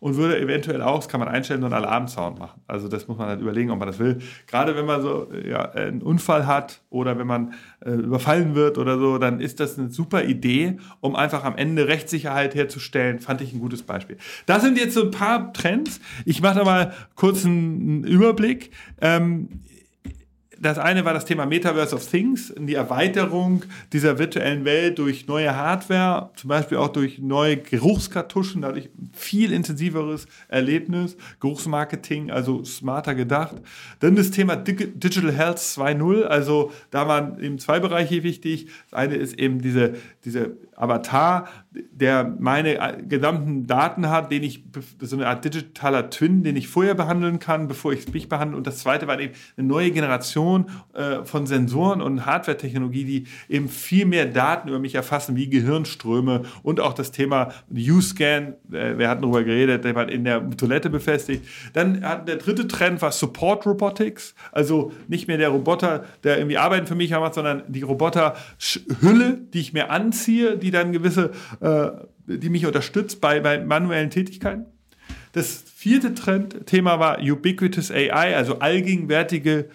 und 0.00 0.16
würde 0.16 0.40
eventuell 0.40 0.82
auch, 0.82 0.96
das 0.96 1.08
kann 1.08 1.20
man 1.20 1.28
einstellen, 1.28 1.60
so 1.60 1.66
einen 1.66 1.74
Alarmsound 1.74 2.38
machen. 2.38 2.60
Also 2.66 2.88
das 2.88 3.06
muss 3.06 3.18
man 3.18 3.28
halt 3.28 3.40
überlegen, 3.40 3.70
ob 3.70 3.78
man 3.78 3.86
das 3.86 3.98
will. 3.98 4.18
Gerade 4.46 4.74
wenn 4.74 4.86
man 4.86 5.02
so 5.02 5.28
ja, 5.46 5.70
einen 5.72 6.02
Unfall 6.02 6.46
hat 6.46 6.80
oder 6.88 7.18
wenn 7.18 7.26
man 7.26 7.52
äh, 7.84 7.92
überfallen 7.92 8.54
wird 8.54 8.78
oder 8.78 8.98
so, 8.98 9.18
dann 9.18 9.40
ist 9.40 9.60
das 9.60 9.78
eine 9.78 9.90
super 9.90 10.24
Idee, 10.24 10.78
um 11.00 11.14
einfach 11.14 11.44
am 11.44 11.56
Ende 11.56 11.86
Rechtssicherheit 11.86 12.54
herzustellen. 12.54 13.20
Fand 13.20 13.42
ich 13.42 13.52
ein 13.52 13.60
gutes 13.60 13.82
Beispiel. 13.82 14.16
Das 14.46 14.62
sind 14.62 14.78
jetzt 14.78 14.94
so 14.94 15.04
ein 15.04 15.10
paar 15.10 15.52
Trends. 15.52 16.00
Ich 16.24 16.40
mache 16.40 16.58
da 16.58 16.64
mal 16.64 16.94
kurz 17.14 17.44
einen 17.44 18.04
Überblick. 18.04 18.70
Ähm, 19.02 19.48
das 20.60 20.76
eine 20.76 21.06
war 21.06 21.14
das 21.14 21.24
Thema 21.24 21.46
Metaverse 21.46 21.96
of 21.96 22.06
Things, 22.06 22.52
die 22.58 22.74
Erweiterung 22.74 23.62
dieser 23.94 24.18
virtuellen 24.18 24.66
Welt 24.66 24.98
durch 24.98 25.26
neue 25.26 25.56
Hardware, 25.56 26.30
zum 26.36 26.48
Beispiel 26.48 26.76
auch 26.76 26.88
durch 26.88 27.18
neue 27.18 27.56
Geruchskartuschen, 27.56 28.60
dadurch 28.60 28.90
viel 29.14 29.52
intensiveres 29.52 30.26
Erlebnis, 30.48 31.16
Geruchsmarketing, 31.40 32.30
also 32.30 32.62
smarter 32.64 33.14
gedacht. 33.14 33.56
Dann 34.00 34.16
das 34.16 34.32
Thema 34.32 34.56
Digital 34.56 35.32
Health 35.32 35.58
2.0, 35.58 36.24
also 36.24 36.72
da 36.90 37.08
waren 37.08 37.42
eben 37.42 37.58
zwei 37.58 37.80
Bereiche 37.80 38.22
wichtig. 38.22 38.68
Das 38.90 38.98
eine 38.98 39.16
ist 39.16 39.38
eben 39.38 39.62
diese, 39.62 39.94
diese 40.26 40.58
Avatar, 40.80 41.48
der 41.72 42.34
meine 42.38 42.98
gesamten 43.06 43.66
Daten 43.66 44.08
hat, 44.08 44.32
den 44.32 44.42
ich, 44.42 44.64
so 45.00 45.16
eine 45.16 45.28
Art 45.28 45.44
digitaler 45.44 46.10
Twin, 46.10 46.42
den 46.42 46.56
ich 46.56 46.68
vorher 46.68 46.94
behandeln 46.94 47.38
kann, 47.38 47.68
bevor 47.68 47.92
ich 47.92 48.12
mich 48.12 48.28
behandle. 48.28 48.56
Und 48.56 48.66
das 48.66 48.78
zweite 48.78 49.06
war 49.06 49.20
eben 49.20 49.34
eine 49.56 49.66
neue 49.66 49.90
Generation 49.90 50.66
äh, 50.94 51.24
von 51.24 51.46
Sensoren 51.46 52.00
und 52.00 52.26
Hardware-Technologie, 52.26 53.04
die 53.04 53.24
eben 53.48 53.68
viel 53.68 54.06
mehr 54.06 54.26
Daten 54.26 54.68
über 54.68 54.78
mich 54.78 54.94
erfassen, 54.94 55.36
wie 55.36 55.48
Gehirnströme 55.48 56.42
und 56.62 56.80
auch 56.80 56.92
das 56.92 57.12
Thema 57.12 57.52
U-Scan, 57.70 58.54
äh, 58.72 58.98
wir 58.98 59.08
hatten 59.08 59.22
darüber 59.22 59.44
geredet, 59.44 59.84
der 59.84 59.94
war 59.94 60.08
in 60.08 60.24
der 60.24 60.50
Toilette 60.50 60.90
befestigt. 60.90 61.46
Dann 61.72 62.04
hat 62.04 62.26
der 62.26 62.36
dritte 62.36 62.66
Trend 62.66 63.00
war 63.02 63.12
Support 63.12 63.66
Robotics, 63.66 64.34
also 64.50 64.92
nicht 65.08 65.28
mehr 65.28 65.38
der 65.38 65.50
Roboter, 65.50 66.04
der 66.24 66.38
irgendwie 66.38 66.58
Arbeiten 66.58 66.86
für 66.86 66.94
mich 66.94 67.10
macht, 67.10 67.34
sondern 67.34 67.62
die 67.68 67.82
Roboter-Hülle, 67.82 69.38
die 69.52 69.60
ich 69.60 69.72
mir 69.72 69.90
anziehe, 69.90 70.56
die 70.56 70.69
dann 70.70 70.92
gewisse, 70.92 71.30
äh, 71.60 71.90
die 72.26 72.48
mich 72.48 72.66
unterstützt 72.66 73.20
bei, 73.20 73.40
bei 73.40 73.64
manuellen 73.64 74.10
Tätigkeiten. 74.10 74.66
Das 75.32 75.64
vierte 75.74 76.14
Trendthema 76.14 76.98
war 76.98 77.20
Ubiquitous 77.20 77.90
AI, 77.90 78.36
also 78.36 78.58
allgegenwärtige 78.58 79.68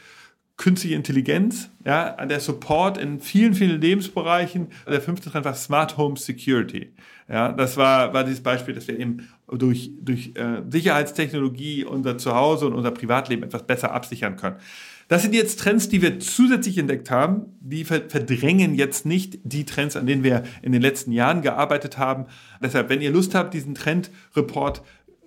künstliche 0.57 0.95
Intelligenz, 0.95 1.69
ja, 1.83 2.11
der 2.25 2.39
Support 2.39 2.97
in 2.97 3.19
vielen, 3.19 3.53
vielen 3.53 3.81
Lebensbereichen. 3.81 4.67
Der 4.87 5.01
fünfte 5.01 5.29
Trend 5.29 5.45
war 5.45 5.53
Smart 5.53 5.97
Home 5.97 6.17
Security. 6.17 6.93
Ja, 7.27 7.51
das 7.51 7.75
war, 7.75 8.13
war 8.13 8.23
dieses 8.23 8.41
Beispiel, 8.41 8.73
dass 8.73 8.87
wir 8.87 8.97
eben 8.97 9.27
durch, 9.47 9.91
durch 9.99 10.31
äh, 10.35 10.61
Sicherheitstechnologie 10.69 11.83
unser 11.83 12.17
Zuhause 12.17 12.67
und 12.67 12.73
unser 12.73 12.91
Privatleben 12.91 13.43
etwas 13.43 13.65
besser 13.65 13.91
absichern 13.91 14.37
können. 14.37 14.57
Das 15.07 15.21
sind 15.21 15.35
jetzt 15.35 15.59
Trends, 15.59 15.87
die 15.87 16.01
wir 16.01 16.19
zusätzlich 16.19 16.79
entdeckt 16.79 17.11
haben. 17.11 17.57
Die 17.59 17.85
verdrängen 17.85 18.73
jetzt 18.73 19.05
nicht 19.05 19.39
die 19.43 19.65
Trends, 19.65 19.95
an 19.95 20.07
denen 20.07 20.23
wir 20.23 20.43
in 20.63 20.71
den 20.71 20.81
letzten 20.81 21.11
Jahren 21.11 21.43
gearbeitet 21.43 21.99
haben. 21.99 22.25
Deshalb, 22.61 22.89
wenn 22.89 23.01
ihr 23.01 23.11
Lust 23.11 23.35
habt, 23.35 23.53
diesen 23.53 23.75
Trend-Report 23.75 24.81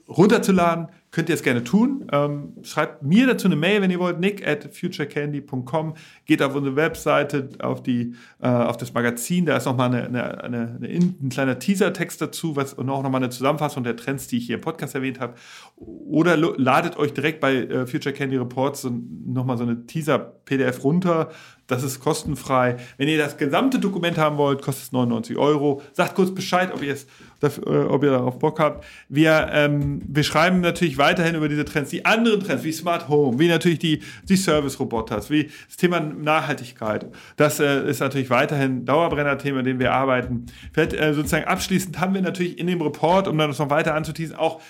runterzuladen, 0.08 0.88
könnt 1.10 1.28
ihr 1.28 1.34
es 1.34 1.42
gerne 1.42 1.64
tun. 1.64 2.06
Ähm, 2.12 2.54
schreibt 2.62 3.02
mir 3.02 3.26
dazu 3.26 3.46
eine 3.46 3.56
Mail, 3.56 3.82
wenn 3.82 3.90
ihr 3.90 3.98
wollt, 3.98 4.20
nick 4.20 4.46
at 4.46 4.74
futurecandy.com. 4.74 5.94
Geht 6.24 6.42
auf 6.42 6.54
unsere 6.54 6.76
Webseite, 6.76 7.50
auf, 7.60 7.82
die, 7.82 8.14
äh, 8.40 8.48
auf 8.48 8.76
das 8.76 8.92
Magazin, 8.92 9.46
da 9.46 9.56
ist 9.56 9.66
nochmal 9.66 9.94
eine, 9.94 10.06
eine, 10.06 10.44
eine, 10.44 10.78
eine, 10.82 10.88
ein 10.88 11.28
kleiner 11.30 11.58
Teaser-Text 11.58 12.20
dazu 12.20 12.56
was, 12.56 12.74
und 12.74 12.88
auch 12.90 13.02
nochmal 13.02 13.22
eine 13.22 13.30
Zusammenfassung 13.30 13.84
der 13.84 13.96
Trends, 13.96 14.28
die 14.28 14.38
ich 14.38 14.46
hier 14.46 14.56
im 14.56 14.60
Podcast 14.60 14.94
erwähnt 14.94 15.20
habe. 15.20 15.34
Oder 15.76 16.36
ladet 16.36 16.98
euch 16.98 17.12
direkt 17.12 17.40
bei 17.40 17.56
äh, 17.56 17.86
Future 17.86 18.14
Candy 18.14 18.36
Reports 18.36 18.88
nochmal 19.26 19.56
so 19.56 19.64
eine 19.64 19.86
Teaser-PDF 19.86 20.84
runter. 20.84 21.30
Das 21.68 21.82
ist 21.82 22.00
kostenfrei. 22.00 22.76
Wenn 22.96 23.08
ihr 23.08 23.18
das 23.18 23.36
gesamte 23.36 23.78
Dokument 23.78 24.16
haben 24.16 24.38
wollt, 24.38 24.62
kostet 24.62 24.86
es 24.86 24.92
99 24.92 25.36
Euro. 25.36 25.82
Sagt 25.92 26.14
kurz 26.14 26.34
Bescheid, 26.34 26.72
ob 26.72 26.82
ihr, 26.82 26.94
es, 26.94 27.06
äh, 27.42 27.70
ob 27.70 28.02
ihr 28.02 28.10
darauf 28.10 28.38
Bock 28.38 28.58
habt. 28.58 28.84
Wir, 29.10 29.50
ähm, 29.52 30.00
wir 30.08 30.24
schreiben 30.24 30.62
natürlich 30.62 30.96
weiterhin 30.96 31.34
über 31.34 31.46
diese 31.48 31.66
Trends, 31.66 31.90
die 31.90 32.06
anderen 32.06 32.40
Trends, 32.40 32.64
wie 32.64 32.72
Smart 32.72 33.08
Home, 33.10 33.38
wie 33.38 33.48
natürlich 33.48 33.78
die, 33.78 34.00
die 34.24 34.36
Service-Roboters, 34.36 35.28
wie 35.28 35.50
das 35.66 35.76
Thema 35.76 36.00
Nachhaltigkeit. 36.00 37.06
Das 37.36 37.60
äh, 37.60 37.86
ist 37.86 38.00
natürlich 38.00 38.30
weiterhin 38.30 38.86
Dauerbrenner-Thema, 38.86 39.58
in 39.58 39.66
dem 39.66 39.78
wir 39.78 39.92
arbeiten. 39.92 40.46
Vielleicht 40.72 40.94
äh, 40.94 41.12
sozusagen 41.12 41.44
abschließend 41.44 42.00
haben 42.00 42.14
wir 42.14 42.22
natürlich 42.22 42.58
in 42.58 42.66
dem 42.66 42.80
Report, 42.80 43.28
um 43.28 43.36
dann 43.36 43.50
das 43.50 43.58
noch 43.58 43.68
weiter 43.68 43.94
anzuteasen, 43.94 44.36
auch 44.36 44.62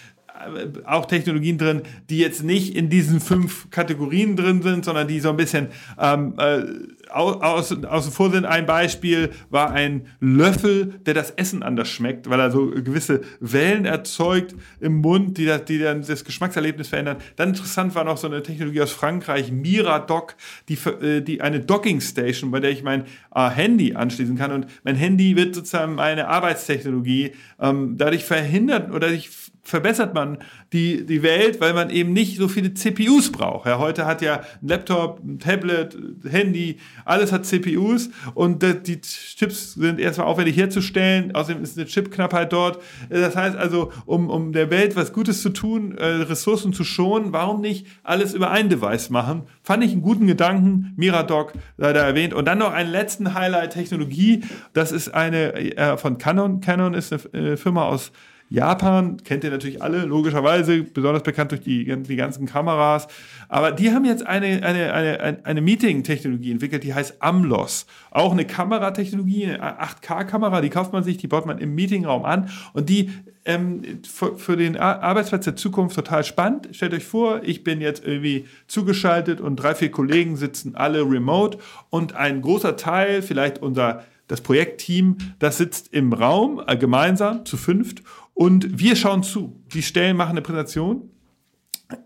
auch 0.85 1.07
Technologien 1.07 1.59
drin, 1.59 1.83
die 2.11 2.19
jetzt 2.19 2.43
nicht 2.43 2.75
in 2.77 2.89
diesen 2.89 3.21
fünf 3.21 3.71
Kategorien 3.71 4.37
drin 4.37 4.63
sind, 4.63 4.85
sondern 4.85 5.09
die 5.09 5.21
so 5.21 5.31
ein 5.31 5.37
bisschen 5.37 5.69
ähm, 5.99 6.35
äh, 6.39 6.63
außen 7.11 7.85
aus 7.85 8.09
vor 8.09 8.31
sind. 8.31 8.45
Ein 8.45 8.67
Beispiel 8.67 9.31
war 9.51 9.71
ein 9.71 10.07
Löffel, 10.21 11.01
der 11.07 11.15
das 11.15 11.31
Essen 11.33 11.63
anders 11.63 11.89
schmeckt, 11.89 12.29
weil 12.29 12.41
er 12.41 12.51
so 12.51 12.67
gewisse 12.67 13.23
Wellen 13.41 13.85
erzeugt 13.85 14.55
im 14.81 14.97
Mund, 14.97 15.39
die, 15.39 15.47
das, 15.47 15.65
die 15.65 15.79
dann 15.79 16.03
das 16.03 16.25
Geschmackserlebnis 16.25 16.89
verändern. 16.89 17.17
Dann 17.37 17.51
interessant 17.51 17.95
war 17.95 18.05
noch 18.05 18.19
so 18.19 18.27
eine 18.27 18.43
Technologie 18.43 18.83
aus 18.83 18.93
Frankreich, 18.93 19.51
Miradoc, 19.51 20.37
die, 20.69 20.75
äh, 20.75 21.21
die 21.21 21.41
eine 21.41 21.61
Docking 21.61 22.01
Station, 22.01 22.51
bei 22.51 22.61
der 22.61 22.71
ich 22.71 22.83
mein 22.83 23.05
äh, 23.35 23.49
Handy 23.49 23.95
anschließen 23.95 24.37
kann. 24.37 24.53
Und 24.53 24.67
mein 24.85 24.97
Handy 24.97 25.37
wird 25.37 25.55
sozusagen 25.55 25.95
meine 25.95 26.29
Arbeitstechnologie. 26.29 27.33
Ähm, 27.61 27.97
dadurch 27.97 28.25
verhindert 28.25 28.93
oder 28.93 29.11
ich 29.11 29.31
verbessert 29.69 30.15
man 30.15 30.39
die, 30.73 31.05
die 31.05 31.23
Welt, 31.23 31.61
weil 31.61 31.75
man 31.75 31.91
eben 31.91 32.15
nicht 32.15 32.39
so 32.39 32.49
viele 32.49 32.73
CPUs 32.73 33.31
braucht. 33.31 33.67
Ja, 33.67 33.79
heute 33.79 34.07
hat 34.07 34.23
ja 34.23 34.41
ein 34.63 34.69
Laptop, 34.69 35.21
ein 35.23 35.39
Tablet, 35.39 35.97
Handy, 36.27 36.79
alles 37.05 37.33
hat 37.33 37.45
CPUs 37.45 38.09
und 38.35 38.63
die 38.63 39.01
Chips 39.01 39.75
sind 39.75 40.01
erstmal 40.01 40.27
aufwendig 40.27 40.57
herzustellen. 40.57 41.35
Außerdem 41.35 41.63
ist 41.63 41.77
eine 41.77 41.87
Chipknappheit 41.87 42.51
dort. 42.51 42.83
Das 43.11 43.37
heißt 43.37 43.57
also, 43.57 43.93
um, 44.07 44.31
um 44.31 44.53
der 44.53 44.71
Welt 44.71 44.97
was 44.97 45.13
Gutes 45.13 45.43
zu 45.43 45.51
tun, 45.51 45.97
äh, 45.99 46.05
Ressourcen 46.05 46.73
zu 46.73 46.83
schonen, 46.83 47.35
warum 47.35 47.61
nicht 47.61 47.87
alles 48.03 48.33
über 48.33 48.51
ein 48.51 48.71
Device 48.71 49.11
machen? 49.11 49.43
Fand 49.63 49.85
ich 49.85 49.93
einen 49.93 50.03
guten 50.03 50.27
Gedanken. 50.27 50.95
Miradoc 50.97 51.53
leider 51.77 52.01
erwähnt. 52.01 52.33
Und 52.33 52.47
dann 52.47 52.59
noch 52.59 52.73
einen 52.73 52.91
letzten 52.91 53.35
Highlight 53.35 53.75
Technologie. 53.75 54.45
Das 54.73 54.93
ist 54.93 55.13
eine 55.13 55.53
äh, 55.77 55.99
von 55.99 56.17
Canon. 56.17 56.63
Canon 56.63 56.95
ist 56.95 57.13
eine 57.13 57.53
äh, 57.53 57.57
Firma 57.59 57.85
aus 57.85 58.13
Japan 58.51 59.19
kennt 59.25 59.45
ihr 59.45 59.51
natürlich 59.51 59.83
alle, 59.83 60.05
logischerweise, 60.05 60.83
besonders 60.83 61.23
bekannt 61.23 61.51
durch 61.51 61.61
die, 61.61 61.85
die 61.85 62.17
ganzen 62.17 62.47
Kameras. 62.47 63.07
Aber 63.49 63.73
die 63.73 63.93
haben 63.93 64.05
jetzt 64.05 64.27
eine, 64.27 64.63
eine, 64.63 64.93
eine, 64.93 65.45
eine 65.45 65.61
Meeting-Technologie 65.61 66.53
entwickelt, 66.53 66.85
die 66.85 66.95
heißt 66.95 67.23
AMLOS. 67.23 67.87
Auch 68.11 68.33
eine 68.33 68.47
Kameratechnologie, 68.47 69.47
eine 69.47 69.81
8K-Kamera, 69.81 70.61
die 70.61 70.71
kauft 70.71 70.93
man 70.93 71.05
sich, 71.05 71.19
die 71.19 71.29
baut 71.29 71.47
man 71.47 71.59
im 71.59 71.75
Meetingraum 71.75 72.25
an 72.25 72.49
und 72.73 72.89
die 72.89 73.11
ähm, 73.45 73.83
für, 74.07 74.37
für, 74.37 74.57
den 74.57 74.77
Arbeitsplatz 74.77 75.45
der 75.45 75.57
Zukunft 75.57 75.97
total 75.97 76.25
spannend. 76.25 76.69
Stellt 76.73 76.95
euch 76.95 77.05
vor, 77.05 77.43
ich 77.43 77.65
bin 77.65 77.81
jetzt 77.81 78.05
irgendwie 78.05 78.47
zugeschaltet 78.67 79.41
und 79.41 79.57
drei, 79.57 79.75
vier 79.75 79.91
Kollegen 79.91 80.37
sitzen 80.37 80.75
alle 80.75 81.03
remote 81.03 81.59
und 81.91 82.15
ein 82.15 82.43
großer 82.43 82.77
Teil, 82.77 83.23
vielleicht 83.23 83.61
unser 83.61 84.05
das 84.29 84.43
Projektteam, 84.43 85.17
das 85.39 85.57
sitzt 85.57 85.93
im 85.93 86.13
Raum 86.13 86.63
äh, 86.67 86.77
gemeinsam 86.77 87.45
zu 87.47 87.57
fünft 87.57 88.03
und 88.39 88.79
wir 88.79 88.95
schauen 88.95 89.25
zu. 89.25 89.61
Die 89.75 89.83
Stellen 89.83 90.17
machen 90.17 90.31
eine 90.31 90.43
Präsentation. 90.43 91.11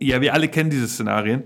Ja, 0.00 0.22
wir 0.22 0.32
alle 0.32 0.48
kennen 0.48 0.70
diese 0.70 0.88
Szenarien. 0.88 1.44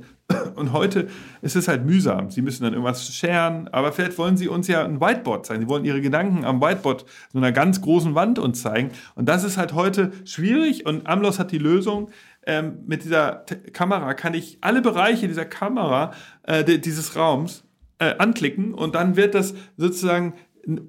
Und 0.55 0.73
heute 0.73 1.09
ist 1.43 1.57
es 1.57 1.67
halt 1.67 1.85
mühsam. 1.85 2.31
Sie 2.31 2.41
müssen 2.41 2.63
dann 2.63 2.73
irgendwas 2.73 3.13
scheren, 3.13 3.67
aber 3.73 3.91
vielleicht 3.91 4.17
wollen 4.17 4.37
Sie 4.37 4.47
uns 4.47 4.69
ja 4.69 4.85
ein 4.85 5.01
Whiteboard 5.01 5.45
zeigen. 5.45 5.63
Sie 5.63 5.69
wollen 5.69 5.85
Ihre 5.85 6.01
Gedanken 6.01 6.45
am 6.45 6.61
Whiteboard, 6.61 7.05
so 7.33 7.39
einer 7.39 7.51
ganz 7.51 7.81
großen 7.81 8.15
Wand 8.15 8.39
uns 8.39 8.63
zeigen. 8.63 8.93
Und 9.17 9.29
das 9.29 9.43
ist 9.43 9.57
halt 9.57 9.73
heute 9.73 10.13
schwierig 10.25 10.87
und 10.87 11.09
Amlos 11.09 11.41
hat 11.41 11.51
die 11.51 11.59
Lösung. 11.59 12.11
Ähm, 12.47 12.79
mit 12.87 13.03
dieser 13.03 13.45
T 13.45 13.57
Kamera 13.73 14.15
kann 14.15 14.35
ich 14.35 14.59
alle 14.61 14.83
Bereiche 14.83 15.27
dieser 15.27 15.47
Kamera, 15.47 16.13
äh, 16.45 16.63
dieses 16.79 17.17
Raums, 17.17 17.65
äh, 17.99 18.15
anklicken 18.19 18.73
und 18.73 18.95
dann 18.95 19.17
wird 19.17 19.35
das 19.35 19.53
sozusagen 19.77 20.35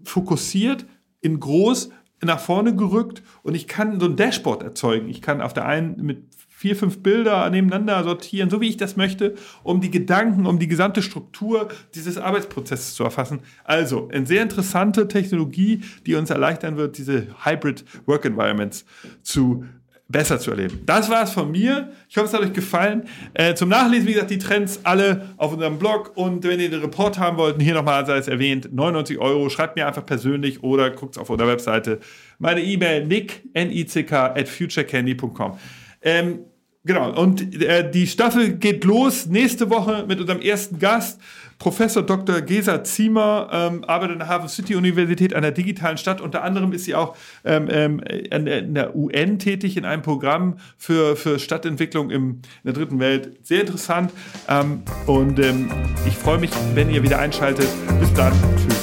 fokussiert 0.04 0.86
in 1.20 1.40
groß 1.40 1.90
nach 2.24 2.40
vorne 2.40 2.76
gerückt 2.76 3.22
und 3.44 3.56
ich 3.56 3.68
kann 3.68 4.00
so 4.00 4.08
ein 4.08 4.16
Dashboard 4.16 4.64
erzeugen. 4.64 5.10
Ich 5.10 5.22
kann 5.22 5.42
auf 5.42 5.54
der 5.54 5.66
einen 5.66 6.02
mit 6.02 6.24
vier, 6.58 6.76
fünf 6.76 7.04
Bilder 7.04 7.48
nebeneinander 7.52 8.04
sortieren, 8.04 8.50
so 8.50 8.62
wie 8.62 8.70
ich 8.70 8.78
das 8.78 8.98
möchte, 8.98 9.36
um 9.62 9.80
die 9.80 9.92
Gedanken, 9.92 10.48
um 10.48 10.58
die 10.58 10.68
gesamte 10.68 11.04
Struktur 11.04 11.68
dieses 11.94 12.18
Arbeitsprozesses 12.18 12.96
zu 12.96 13.04
erfassen. 13.04 13.42
Also, 13.64 14.10
eine 14.12 14.26
sehr 14.26 14.42
interessante 14.42 15.08
Technologie, 15.08 15.82
die 16.08 16.16
uns 16.16 16.32
erleichtern 16.32 16.76
wird, 16.76 16.98
diese 16.98 17.28
Hybrid 17.46 17.86
Work 18.08 18.26
Environments 18.26 18.86
zu 19.22 19.66
besser 20.10 20.40
zu 20.40 20.52
erleben. 20.52 20.82
Das 20.86 21.10
war 21.10 21.24
es 21.24 21.32
von 21.32 21.52
mir. 21.52 21.92
Ich 22.08 22.18
hoffe, 22.18 22.28
es 22.28 22.34
hat 22.34 22.42
euch 22.42 22.54
gefallen. 22.54 23.04
Äh, 23.34 23.56
zum 23.56 23.70
Nachlesen, 23.70 24.08
wie 24.08 24.14
gesagt, 24.14 24.32
die 24.32 24.38
Trends 24.38 24.80
alle 24.84 25.34
auf 25.38 25.54
unserem 25.54 25.78
Blog. 25.78 26.14
Und 26.16 26.44
wenn 26.46 26.60
ihr 26.60 26.70
den 26.70 26.80
Report 26.82 27.20
haben 27.20 27.38
wollt, 27.38 27.62
hier 27.62 27.74
nochmal 27.74 28.06
sei 28.06 28.18
es 28.18 28.28
erwähnt, 28.28 28.70
99 28.74 29.18
Euro, 29.18 29.50
schreibt 29.50 29.76
mir 29.76 29.86
einfach 29.86 30.06
persönlich 30.06 30.64
oder 30.64 30.92
guckt 30.92 31.18
auf 31.18 31.30
unserer 31.30 31.50
Webseite. 31.50 32.00
Meine 32.40 32.62
E-Mail 32.62 33.06
nick, 33.06 33.44
n-i-c-k, 33.54 34.28
at 34.28 34.48
futurecandy.com. 34.48 35.58
Ähm, 36.02 36.40
genau, 36.86 37.22
und 37.22 37.62
äh, 37.62 37.90
die 37.90 38.08
Staffel 38.08 38.54
geht 38.54 38.86
los 38.86 39.26
nächste 39.26 39.70
Woche 39.70 40.06
mit 40.08 40.22
unserem 40.22 40.40
ersten 40.40 40.80
Gast. 40.80 41.20
Professor 41.60 42.04
Dr. 42.04 42.42
Gesa 42.42 42.84
Ziemer 42.84 43.50
ähm, 43.52 43.84
arbeitet 43.86 44.14
an 44.14 44.20
der 44.20 44.28
Harvard 44.28 44.50
City 44.50 44.76
Universität 44.76 45.34
an 45.34 45.42
der 45.42 45.52
digitalen 45.52 45.98
Stadt. 45.98 46.22
Unter 46.22 46.44
anderem 46.44 46.72
ist 46.72 46.86
sie 46.86 46.96
auch 46.96 47.16
ähm, 47.44 47.68
ähm, 47.70 48.00
in 48.00 48.76
der 48.76 48.96
UN 48.96 49.40
tätig 49.40 49.78
in 49.78 49.86
einem 49.86 50.02
Programm 50.02 50.58
für, 50.78 51.16
für 51.16 51.40
Stadtentwicklung 51.40 52.12
im, 52.12 52.30
in 52.30 52.42
der 52.66 52.74
dritten 52.74 53.00
Welt. 53.00 53.38
Sehr 53.44 53.62
interessant. 53.62 54.12
Ähm, 54.48 54.84
und 55.06 55.40
ähm, 55.40 55.70
ich 56.06 56.16
freue 56.16 56.38
mich, 56.38 56.52
wenn 56.74 56.90
ihr 56.90 57.04
wieder 57.04 57.20
einschaltet. 57.20 57.68
Bis 58.00 58.14
dann. 58.14 58.34
Tschüss. 58.56 58.77